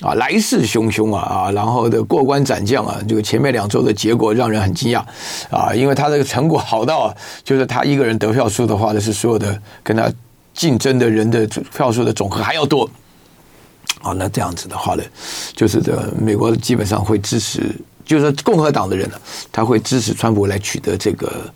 [0.00, 5.00] 啊，来势汹汹啊啊，然后的过关斩将啊，这个前面两周的结果让人很惊讶
[5.48, 7.14] 啊，因为他这个成果好到，
[7.44, 10.12] 就是他一个人得票数的话呢，是所有的跟他
[10.52, 12.90] 竞争的人的票数的总和还要多。
[14.02, 15.02] 啊，那这样子的话呢，
[15.54, 19.16] 就是这美国基本上会支持，就是共和党的人呢，
[19.50, 21.52] 他会支持川普来取得这个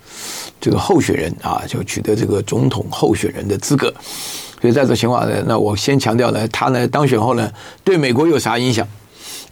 [0.60, 3.92] 这个候选人啊，就取得这个总统候选人的资格。
[4.60, 7.50] 所以在这情况呢，那我先强调呢，他呢当选后呢，
[7.84, 8.86] 对美国有啥影响？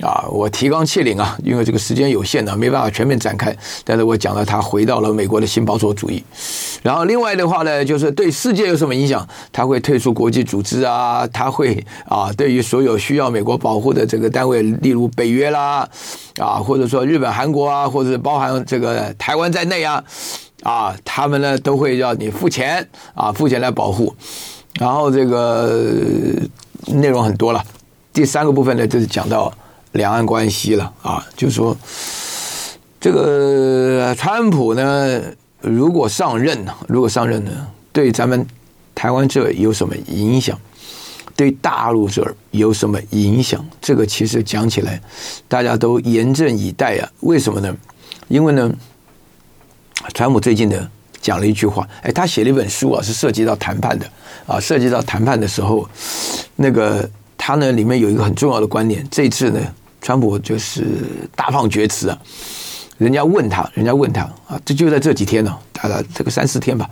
[0.01, 3.57] 啊，我提纲挈领啊，因为这个时间有限呢，没办法全面展开。
[3.85, 6.23] 但是我讲了，他回到了美国的新保守主义。
[6.83, 9.27] 然后另外的话呢，就是对世界有什么影响？
[9.53, 15.89] 他会退出国际组织啊，他会啊，对于所有需要美国保护的这个单位，例如北约啦，
[16.39, 20.03] 啊，或者说日本、韩国啊，或者包含这个台湾在内啊，
[20.65, 24.15] 啊，他们呢都会要你付钱啊，付钱来保护。
[24.81, 25.81] 然后这个
[26.89, 27.63] 内容很多了。
[28.13, 29.53] 第三个部分呢，就是讲到。
[29.95, 31.77] 两岸关系了啊，就说，
[33.01, 35.23] 这个川普呢，
[35.61, 37.51] 如果上任呢，如果上任呢，
[37.93, 38.45] 对咱们
[38.93, 40.59] 台湾这有什么影响？
[41.37, 43.65] 对大陆这有什么影响？
[43.81, 45.01] 这个其实讲起来，
[45.47, 47.09] 大家都严阵以待啊。
[47.21, 47.77] 为什么呢？
[48.27, 48.73] 因为呢，
[50.13, 54.11] 川普最近呢讲了一句话，哎，他写了一本书啊，是涉及到谈判的
[54.45, 55.89] 啊，涉及到谈判的时候，
[56.57, 59.61] 那个他呢里面有一个很重要的观点，这次呢。
[60.05, 60.85] 川普就是
[61.35, 62.19] 大放厥词啊！
[62.99, 66.91] 人家问他，人家问他啊，这就在这几天呢，大概这个三四天吧。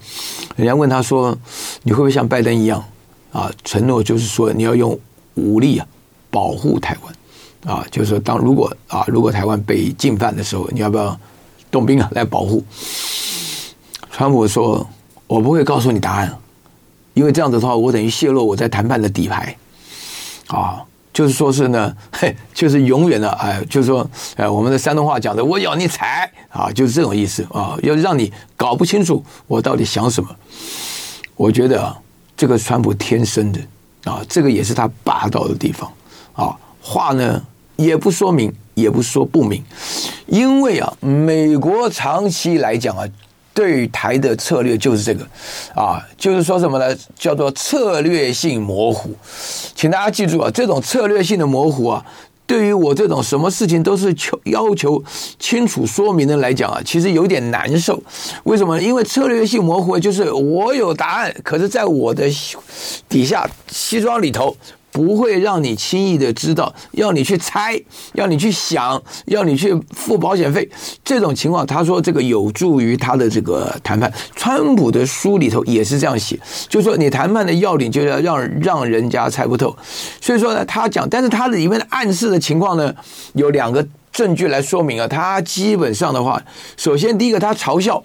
[0.56, 1.36] 人家问他说
[1.84, 2.82] ：“你会不会像拜登一样
[3.30, 3.52] 啊？
[3.64, 4.98] 承诺就是说你要用
[5.34, 5.86] 武力啊
[6.30, 7.86] 保护台湾啊？
[7.90, 11.14] 就是说当如果啊如果台湾被进犯的时候，你要不要
[11.70, 12.64] 动兵啊来保护？”
[14.10, 14.88] 川普说
[15.28, 16.34] ：“我不会告诉你答案，
[17.12, 19.54] 因为这样子的话，我等于泄露我在谈判的底牌
[20.46, 30.28] 啊。”就是说是呢， 嘿，就是永远的哎，就是说，哎，我们的山东话讲的，我要你踩啊，就是这种意思啊，要让你搞不清楚我到底想什么。
[31.36, 31.96] 我觉得啊，
[32.36, 33.60] 这个川普天生的
[34.04, 35.92] 啊，这个也是他霸道的地方
[36.34, 37.42] 啊，话呢
[37.76, 39.62] 也不说明，也不说不明，
[40.26, 43.06] 因为啊，美国长期来讲啊。
[43.54, 45.26] 对台的策略就是这个，
[45.74, 46.96] 啊，就是说什么呢？
[47.18, 49.14] 叫做策略性模糊。
[49.74, 52.04] 请大家记住啊，这种策略性的模糊啊，
[52.46, 55.02] 对于我这种什么事情都是求要求
[55.38, 58.02] 清楚说明的来讲啊，其实有点难受。
[58.44, 58.80] 为什么？
[58.80, 62.24] 因为策略性模糊就是我有答案，可是在我的
[63.08, 64.56] 底下西装里头。
[64.92, 67.80] 不会让你轻易的知道，要你去猜，
[68.12, 70.68] 要你去想，要你去付保险费，
[71.02, 74.12] 这种情况，他说这个有助于他的这个谈判。
[74.36, 79.74] 川普的书里头也是这样写，就说你谈判的要领就要让让人家猜不透。
[80.20, 82.94] 所以说呢，他讲，但是他里面的暗示的情况呢，
[83.32, 85.08] 有两个证据来说明啊。
[85.08, 86.40] 他基本上的话，
[86.76, 88.04] 首先第一个，他嘲笑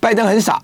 [0.00, 0.60] 拜登很傻，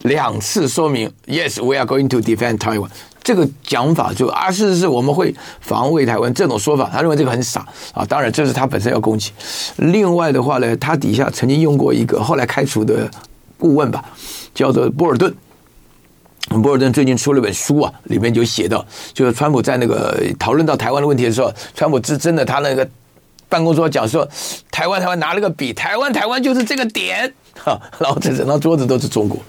[0.00, 2.90] 两次说明，Yes, we are going to defend Taiwan。
[3.26, 8.04] 这个讲法就啊，是是是，我们会防卫台湾这种说法，他认为这个很傻啊。
[8.04, 9.32] 当然，这是他本身要攻击。
[9.78, 13.10] 另外的话呢，他底下曾经用过一个后来开除的
[13.58, 14.04] 顾问吧，
[14.54, 15.34] 叫做波尔顿。
[16.62, 22.88] 波尔顿最近出了本书啊，里面就写到，就是川普在那个讨论到台湾的问题的时候，川普是真的，他那个
[23.48, 24.24] 办公桌讲说，
[24.70, 29.40] 台湾台湾拿了个笔，台湾台湾就是这个点，哈，然后这整张桌子都是中国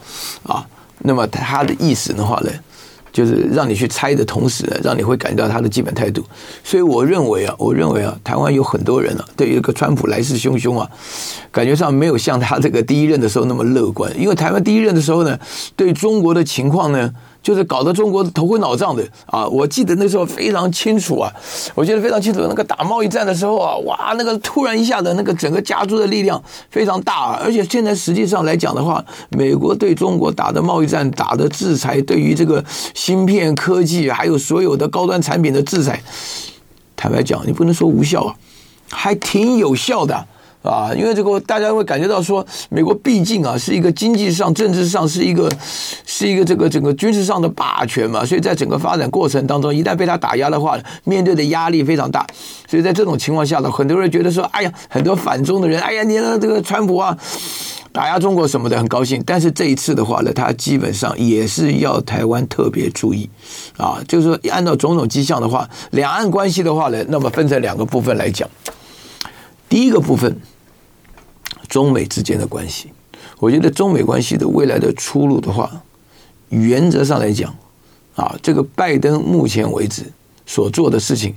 [0.42, 0.66] 啊。
[0.98, 2.50] 那么他的意思的话呢？
[3.12, 6.24] 就是让你去猜的同时，让你会感觉到他的基本态度。
[6.62, 10.88] 所以我认为啊，我认为啊，台湾有很多人啊，对于一个川普来势汹汹啊，
[11.50, 14.12] 感觉上没有像他这个第一任的时候那么乐观。
[14.20, 15.38] 因为台湾第一任的时候呢，
[15.76, 17.12] 对中国的情况呢。
[17.42, 19.46] 就是搞得中国头昏脑胀的啊！
[19.46, 21.32] 我记得那时候非常清楚啊，
[21.74, 22.40] 我记得非常清楚。
[22.40, 27.14] 那个打贸易战的时候啊，哇，那个突然一下子，那个整个加诸的力量非常大。
[27.14, 32.62] 啊而且现在实际上来讲的话，美国对中国打的贸易战、打的制裁，对于这个
[32.94, 36.02] 芯片科技还有所有的高端产品的制裁，
[36.96, 38.34] 坦白讲，你不能说无效啊，
[38.90, 40.26] 还挺有效的。
[40.62, 45.50] 啊因为这个大家会感觉到说，美国毕竟啊是一个经济上、政治上是一个
[46.04, 52.26] 是一个这个整个军事上的霸权嘛，所以在整个发展过程当中，一旦被他打压的话，面对的压力非常大。
[52.68, 57.16] 所以在这种情况下呢，很多人觉得说，哎呀，很多反中的人，哎呀，你看这个川普啊
[57.92, 59.22] 打压中国什么的，很高兴。
[59.24, 63.30] 但是这一次的话呢，他基本上也是要台湾特别注意
[63.76, 68.48] 啊，就是说按照种种迹象的话，两岸关系的话呢，那么分成两个部分来讲。
[69.68, 70.40] 第一个部分，
[71.68, 72.90] 中美之间的关系，
[73.38, 75.82] 我觉得中美关系的未来的出路的话，
[76.48, 77.54] 原则上来讲，
[78.16, 80.04] 啊，这个拜登目前为止
[80.46, 81.34] 所做的事情，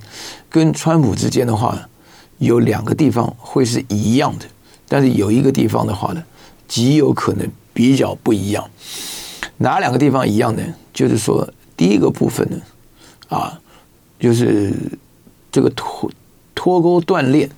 [0.49, 1.89] 跟川普之间的话，
[2.37, 4.45] 有两个地方会是一样的，
[4.87, 6.23] 但是有一个地方的话呢，
[6.67, 8.69] 极有可能比较不一样。
[9.57, 10.63] 哪两个地方一样呢？
[10.93, 12.57] 就是说，第一个部分呢，
[13.27, 13.59] 啊，
[14.17, 14.73] 就是
[15.51, 16.09] 这个脱
[16.55, 17.49] 脱钩断链。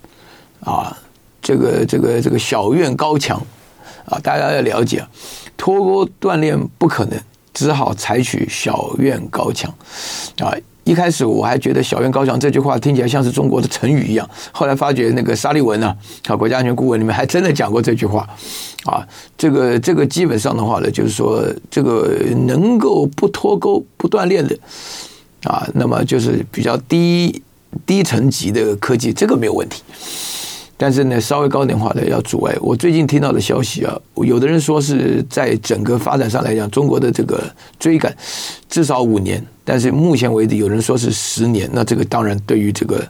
[0.66, 0.98] 啊，
[1.42, 3.38] 这个这个这个小院高墙，
[4.06, 5.06] 啊，大家要了解，
[5.58, 7.20] 脱钩锻炼不可能，
[7.54, 9.74] 只好采取小院高墙。
[10.40, 10.54] 啊，
[10.86, 15.96] 一开始我还觉得“小院高墙”这句话听起来像是中国的成语一样，后来发觉那个沙利文呢，
[16.28, 18.28] 啊，国家安全顾问里面还真的讲过这句话。
[18.86, 19.08] 啊，
[19.38, 24.58] 这个这个基本上的话呢，就是说这个能够不脱钩不锻炼的，
[25.44, 27.42] 啊，那么就是比较低
[27.86, 29.82] 低层级的科技，这个没有问题。
[30.84, 32.54] 但是呢，稍微高点的话呢，要阻碍。
[32.60, 37.42] 我最近听到的消息啊，有的人说是在整个发展上来讲，中国的这个
[37.80, 38.14] 追赶
[38.68, 41.70] 至少五年，但是目前为止有人说是十年。
[41.72, 43.02] 那这个当然对于这个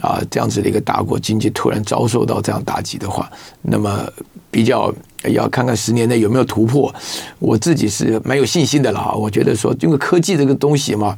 [0.00, 4.04] 啊这样子的一个大国经济突然遭受到这样打击的话，那么
[4.52, 4.94] 比较。
[5.30, 6.92] 要看看十年内有没有突破，
[7.38, 9.12] 我自己是蛮有信心的了啊！
[9.14, 11.16] 我觉得说，因为科技这个东西嘛，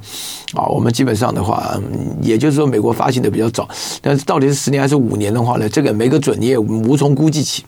[0.53, 1.75] 啊，我们基本上的话，
[2.21, 3.67] 也就是说，美国发行的比较早，
[4.03, 7.65] 但是到底是十年还是五年的话呢，这个没个准，你也无从估计起。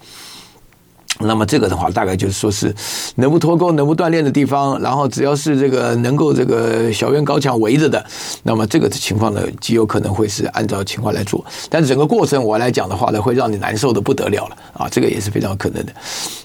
[1.18, 2.74] 那么这个的话，大概就是说是
[3.16, 8.04] 能不脱钩、能不锻炼的地方，然后只要是这个能够这个小院高墙围着的，
[8.42, 11.44] 那么这个情况呢，极有可能会是按照情况来做。
[11.70, 15.92] 但是整个过程我来讲的话呢，会让你难受的不得了了啊，这个也是非常可能的。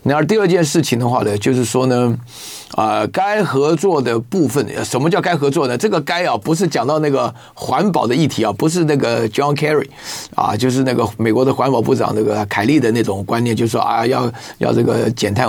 [0.03, 2.17] 然而第二件事情的话呢，就是说呢。
[2.73, 5.77] 啊，该合作的部分，什么叫该合作呢？
[5.77, 9.87] 这个“该”啊，不是讲到那个环保的议题啊，不是那个 John Kerry
[10.35, 15.47] 啊，就是那个美国的环保部长那个凯利的那种观念，就是说啊，要要这个减碳。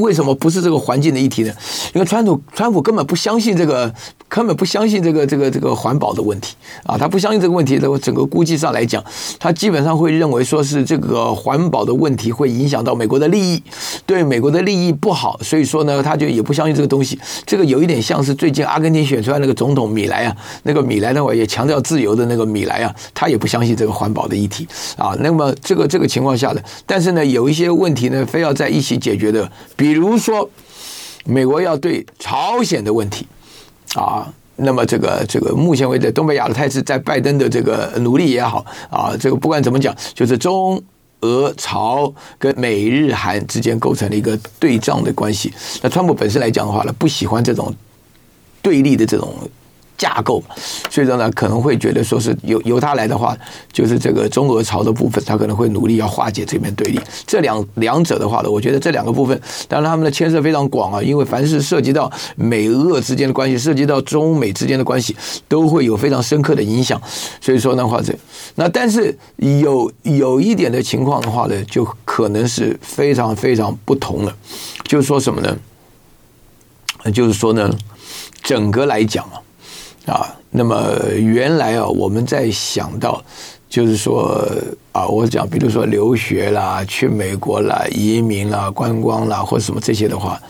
[0.00, 1.52] 为什么不是这个环境的议题呢？
[1.94, 3.92] 因为川普川普根本不相信这个，
[4.28, 7.78] 根本不相信这个这个这个环保的问题啊，他不相信这个问题。
[7.78, 9.00] 的整个估计上来讲，
[9.38, 13.62] 他基本上会认为说是这个环保的问题会影响到美国的利益，
[14.04, 16.42] 对美国的利益不好，所以说呢，他就也。
[16.48, 24.66] 不相信这个东西，这个有一点像是最近阿根廷选出来那个总统米莱啊，那个米莱的话也强调自由的那个米莱啊，他也不相信这个环保的议题
[24.96, 25.14] 啊。
[25.20, 30.48] 那么这个这个情况下的，但是呢，有一些问题呢，非要在一起解决的，比如说
[31.26, 33.26] 美国要对朝鲜的问题
[33.94, 40.82] 啊，那么这个这个目前为止，东北亚的态势在拜登的这个努力也好啊，这个不管怎么讲，就是中。
[41.22, 45.52] 俄朝跟美日韩之间构成了一个对仗的关系。
[45.82, 47.74] 那川普本身来讲的话呢，不喜欢这种
[48.62, 49.34] 对立的这种
[49.98, 50.40] 架构，
[50.88, 53.36] 所以说呢，可能会觉得说是由由他来的话，
[53.72, 57.00] 就是这个中俄朝的部分，他可能会努力要化解这边对立。
[57.26, 65.16] 这两两者的话呢，我觉得这两个部分，当然他们的牵涉非常广啊，因为凡是涉及到美俄之间的关系，涉及到中美之间的关系，
[65.48, 67.00] 都会有非常深刻的影响。
[67.40, 68.14] 所以说的话，这
[68.54, 74.36] 那但是有有一点的情况的话呢，就可能是非常非常不同了。
[74.84, 75.58] 就是说什么呢？
[77.12, 77.68] 就是说呢，
[78.44, 79.42] 整个来讲啊。
[80.08, 80.82] 啊，那么
[81.16, 83.22] 原来啊，我们在想到，
[83.68, 84.42] 就是说
[84.92, 90.40] 啊，我讲，比如说留学啦、去美国啦、移民啦、观光啦，或者什么这些的话，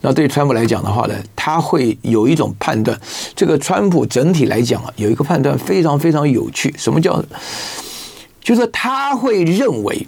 [0.00, 2.98] 那对川普来讲的话呢，他会有一种判断。
[3.36, 6.74] 这个川普整体来讲啊，有一个判断非常非常有趣。
[6.78, 7.22] 什么叫？
[8.40, 10.06] 就是他会认为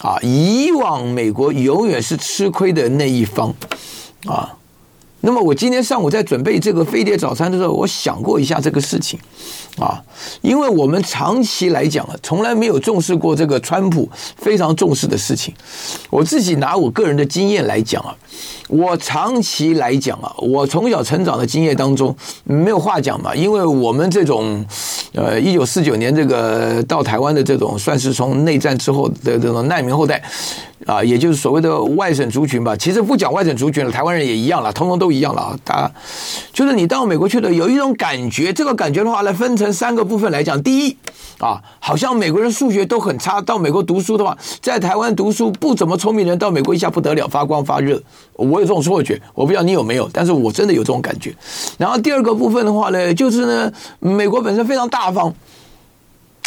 [0.00, 3.54] 啊，以往美国永远是吃亏的那一方
[4.26, 4.56] 啊。
[5.22, 9.18] 那么我今天上午在准备这个飞碟早餐的时候，我想过一下这个事情，
[9.78, 10.02] 啊，
[10.40, 15.54] 因为我们长期来讲啊，从来没有重视过这个川普非常重视的事情。
[16.08, 18.16] 我自己拿我个人的经验来讲啊，
[18.70, 22.14] 我长期来讲啊，我从小成长的经验当中
[22.44, 24.64] 没有话讲嘛，因为我们这种
[25.12, 30.22] 呃，一九四九年这个到台湾的这种，算是从内战之后的这种难民后代。
[30.86, 35.58] 啊，也就是所谓的外省族群吧，其实不讲外省族群了，台湾人也一样了，通通都一样了啊。
[35.62, 35.90] 他
[36.54, 40.60] 就是你到美国去的，有一种感觉，这个感觉的话呢分成三个部分来讲。
[40.62, 40.96] 第一
[41.38, 48.00] 啊，好像美国人数学都很差，到美国读书的话，在台湾读书不怎么聪明人，到美国一下不得了，发光发热。
[48.40, 51.34] 我有这种错觉，我不知道你有没有，但是我真的有这种感觉。
[51.78, 55.32] 然后第二个部分的话呢，就是呢，美国本身非常大方。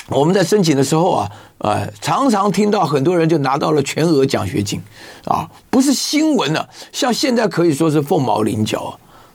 [0.10, 4.82] 我们在申请的时候啊，呃，常常听到很多人就拿到了全额奖学金，
[5.26, 8.92] 啊，不是新闻啊，像现在可以说是凤毛麟角啊。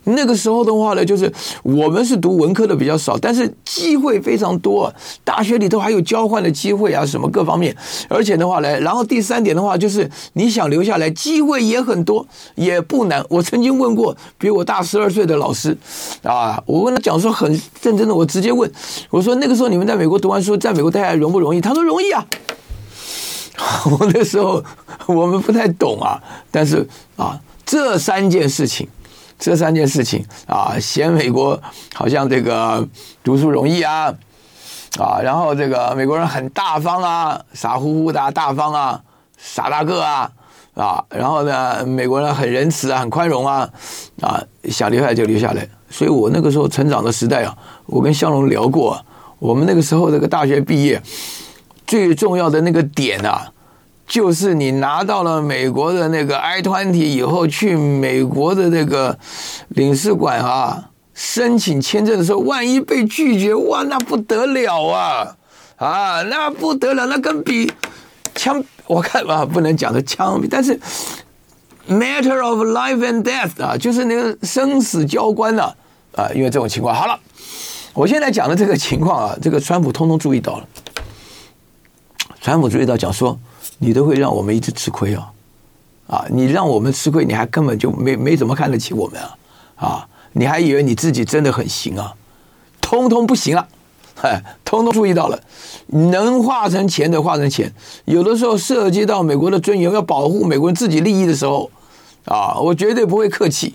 [0.08, 1.32] 那个时候的话呢，就是
[1.62, 4.92] 我们是读文科的比较少，但是机会非常多，
[5.24, 7.76] 大学里头还有交换的机会啊，什么各方面，
[8.08, 13.24] 而且的话呢，然后第三点的话就是你想留下来，机会也很多，也不难。
[13.28, 15.76] 我曾经问过比我大十二岁的老师
[16.22, 17.50] 啊，我问他讲说很
[17.82, 18.70] 认真的，我直接问
[19.10, 21.60] 我说那个时候你们在美国读完书，在美国待下容不容易？
[21.60, 22.24] 他说容易啊。
[23.90, 24.62] 我那时候
[25.06, 26.86] 我们不太懂啊，但是
[27.16, 28.88] 啊，这三件事情。
[29.38, 31.60] 这三件事情啊，嫌美国
[31.94, 32.86] 好像这个
[33.22, 34.12] 读书容易啊，
[34.98, 39.00] 啊，然后这个美国人很大方啊，傻乎乎的大，方啊，
[39.38, 40.30] 傻大个啊，
[40.74, 43.70] 啊，然后呢，美国人很仁慈啊，很宽容啊，
[44.20, 45.68] 啊，想留下来就留下来。
[45.88, 49.00] 所以我那个时候成长的时代啊，我跟香龙聊过，
[49.38, 51.00] 我们那个时候这个大学毕业
[51.86, 53.52] 最重要的那个点啊。
[54.08, 59.18] 就是你拿到了美国的那个 I-20 以后，去美国的那个
[59.68, 65.36] 领事馆啊，申请签证的时候，万一被拒绝，哇，那不得了啊！
[65.76, 67.70] 啊，那不得了，那跟比
[68.34, 70.80] 枪，我看啊，不能讲的枪，但是
[71.86, 75.74] matter of life and death 啊，就是那个生死交关的啊，
[76.14, 76.94] 啊，因为这种情况。
[76.94, 77.20] 好了，
[77.92, 80.66] 我现在讲的这个情况啊，这个川普通通注意到了，
[82.40, 83.38] 川普注意到讲说。
[83.78, 85.32] 你都会让我们一直吃亏啊，
[86.08, 86.26] 啊！
[86.28, 89.36] 你让我们吃亏，你还根本就没没怎么看得起我们啊，
[89.76, 90.08] 啊！
[90.32, 92.14] 你还以为你自己真的很行啊？
[92.80, 93.68] 通通不行了，
[94.22, 95.40] 哎，通通注意到了，
[95.86, 97.72] 能化成钱的化成钱，
[98.04, 101.70] 有的时候涉及到美国的尊严，要保护美国人自己利益的时候，
[102.24, 103.74] 啊，我绝对不会客气，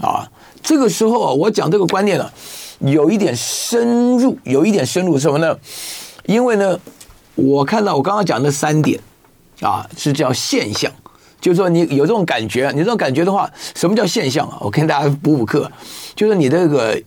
[0.00, 0.28] 啊！
[0.62, 2.30] 这个时候啊我讲这个观念呢，
[2.80, 5.56] 有一点深入，有一点深入什么呢？
[6.26, 6.78] 因为呢，
[7.34, 9.00] 我看到我刚刚讲的三点。
[9.62, 10.90] 啊，是叫现象，
[11.40, 14.58] 就是说你有这种感觉，你这种感觉的话，什么叫现象啊？
[14.60, 15.70] 我跟大家补补课，
[16.14, 17.00] 就是你这个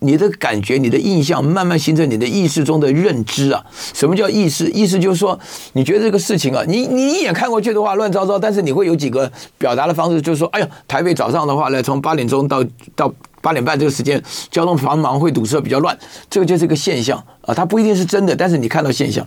[0.00, 3.64] 你的感觉、你的印象，慢慢形成你的意识中的认知啊。
[3.92, 4.66] 什么叫意识？
[4.70, 5.38] 意识就是说，
[5.74, 12.64] 你觉得这个事情啊，你你一眼看过去的话乱糟糟，但是你会有几个表达的方式，就是说，哎呀，台北早上的话呢，从八点钟到
[12.96, 13.12] 到。
[13.40, 15.96] 八点半这个时间，交通繁忙，会堵车，比较乱，
[16.28, 19.26] 这个就是一个现象啊，它不一定是真的，但是你看到现象。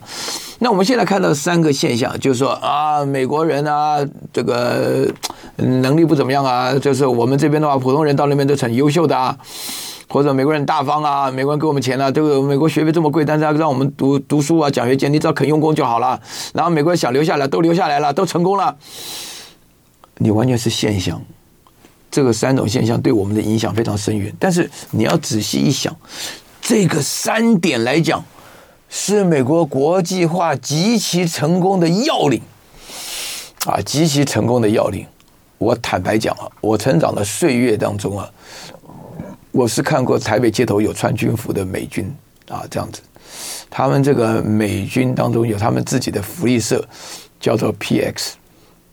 [0.59, 3.97] 那我们现在看到三个现象，就是说啊，美国人啊，
[4.31, 5.07] 这个
[5.55, 9.35] 能力不怎么样啊，就是我们这边的话，普通人到那边都很优秀的啊，
[10.07, 16.19] 或者美国人大方啊，美国人给我们钱啊，这个美国学费这么贵，但是他让我们读读书啊，奖学金，你只要肯用功就好了。
[16.53, 18.75] 然后美国人想留下来，都留下来了，都成功了，
[20.17, 21.19] 你完全是现象。
[22.11, 25.95] 这个三种现象对我们的影响非常深远，但是你要仔细一想，
[26.61, 28.21] 这个三点来讲，
[28.89, 32.41] 是美国国际化极其成功的要领，
[33.65, 35.05] 啊，极其成功的要领。
[35.57, 38.29] 我坦白讲啊，我成长的岁月当中啊，
[39.51, 42.13] 我是看过台北街头有穿军服的美军
[42.49, 42.99] 啊，这样子，
[43.69, 46.83] 他们这个美军当中有他们自己的福利社，
[47.39, 48.33] 叫做 PX。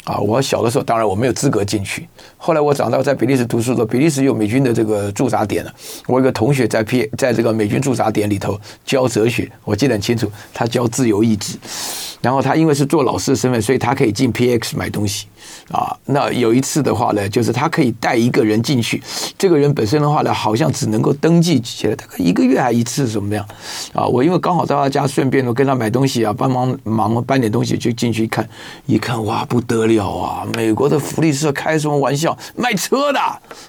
[0.04, 2.08] 啊，我小的时候当然我没有资格进去。
[2.36, 5.74] 后来我长大在比利时读书的时候，比利时有美军的这个驻扎点了。
[6.06, 11.58] 我一个同学在 P 在这个美军驻扎点里头教哲学，我记得很清楚，他教自由意志。
[12.20, 15.26] 然后他因为是做老师的身份，所以他可以进 PX 买东西
[15.70, 15.96] 啊。
[16.06, 19.00] 那有一次的话呢，就是他可以带一个人进去，
[19.38, 23.46] 这个人本身的话呢，好像只能够登记起来大概一个月还一次什么样
[23.94, 24.04] 啊？
[24.04, 28.48] 我因为刚好到他家，顺便我跟他买东西啊，帮忙忙搬点东西，就进去一看，
[28.86, 30.46] 一看哇不得了啊！
[30.56, 33.20] 美国的福利社开什么玩笑，卖车的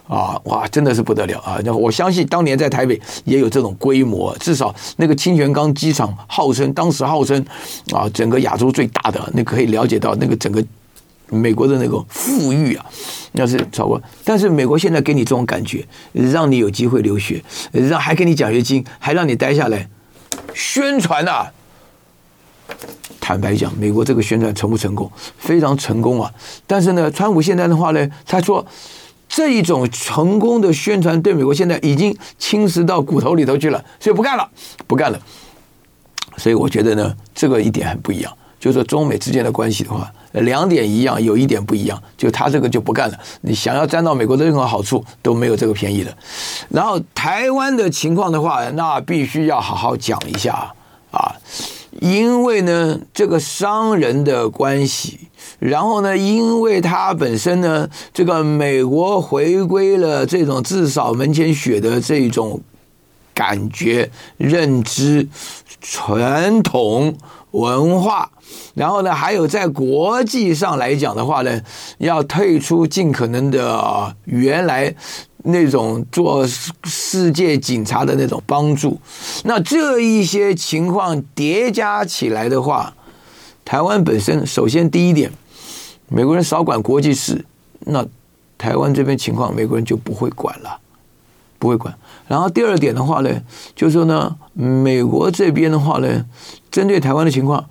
[0.08, 0.41] 啊！
[0.45, 1.60] 哇，真的是不得了啊！
[1.64, 7.45] 那我相信当年在台北也有这种规模，至少那个清泉岗机场号称当时号称
[7.93, 8.39] 啊整个。
[8.39, 10.64] 亚洲最大的，那可以了解到那个整个
[11.30, 12.86] 美国的那个富裕啊，
[13.34, 14.02] 那是超过。
[14.24, 19.88] 但是美国现在给你这种感觉，让你有机会留学，让还给你奖学金，还让你待下来，
[20.54, 21.52] 宣传啊。
[23.20, 25.12] 坦白讲，美国这个宣传成不成功？
[25.38, 26.32] 非常成功啊！
[26.66, 28.66] 但是呢，川普现在的话呢，他说
[29.28, 34.50] 这一种成功的宣传对美国现在已经侵蚀到骨头里头去了，所以不干了，
[34.88, 35.20] 不干了。
[36.38, 38.34] 所以我觉得呢，这个一点很不一样。
[38.60, 43.20] 就是说中美之间的关系的话，两点一样，有一点不一样，就他这个就不干了。
[43.42, 46.16] 你想要沾到美国的任何好处都没有这个便宜的。
[46.70, 50.74] 然后台湾的情况的话，那必须要好好讲一下
[51.12, 51.34] 啊，
[52.00, 55.20] 因为呢，这个商人的关系，
[55.58, 62.62] 然后呢，因为他本身呢，这个美国回归了这种自扫门前雪的这种
[63.34, 65.28] 感觉、认知、
[65.82, 67.18] 传统
[67.52, 68.30] 文化。
[68.76, 71.62] 然后呢，还有在国际上来讲的话呢，
[71.97, 74.93] 要退出尽可能的原来
[75.43, 76.45] 那种做
[76.84, 79.00] 世界警察的那种帮助。
[79.43, 82.93] 那这一些情况叠加起来的话，
[83.66, 85.32] 台湾本身首先第一点，
[86.08, 87.43] 美国人少管国际事，
[87.82, 88.06] 那
[88.58, 90.80] 台湾这边情况美国人就不会管了，
[91.58, 91.93] 不会管。
[92.28, 93.30] 然后第二点的话呢，
[93.76, 96.26] 就是说呢，美国这边的话呢，
[96.70, 97.66] 针对台湾的情况。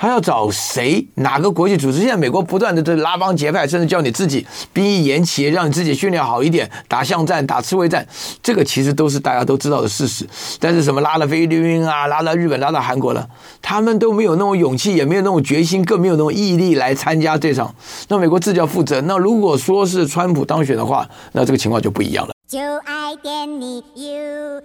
[0.00, 1.04] 他要找谁？
[1.16, 1.98] 哪个国际组织？
[1.98, 8.06] 现在美国不断的在拉帮结派，甚至叫你自己兵役延期，让你自己训练好一点，打巷战、打刺猬战。
[8.40, 10.24] 这个其实都是大家都知道的事实。
[10.60, 13.28] 但是什么拉了菲律宾啊，拉到日本，拉到韩国了，
[13.60, 17.74] 他们都没有那种勇气，也没有那种决心，更没有那种毅力来参加这场。
[18.06, 19.00] 那美国自己要负责。
[19.00, 22.32] 那如果说是川普当选的话，那这个情况就不一样了。
[22.46, 24.62] 就爱点你 UFO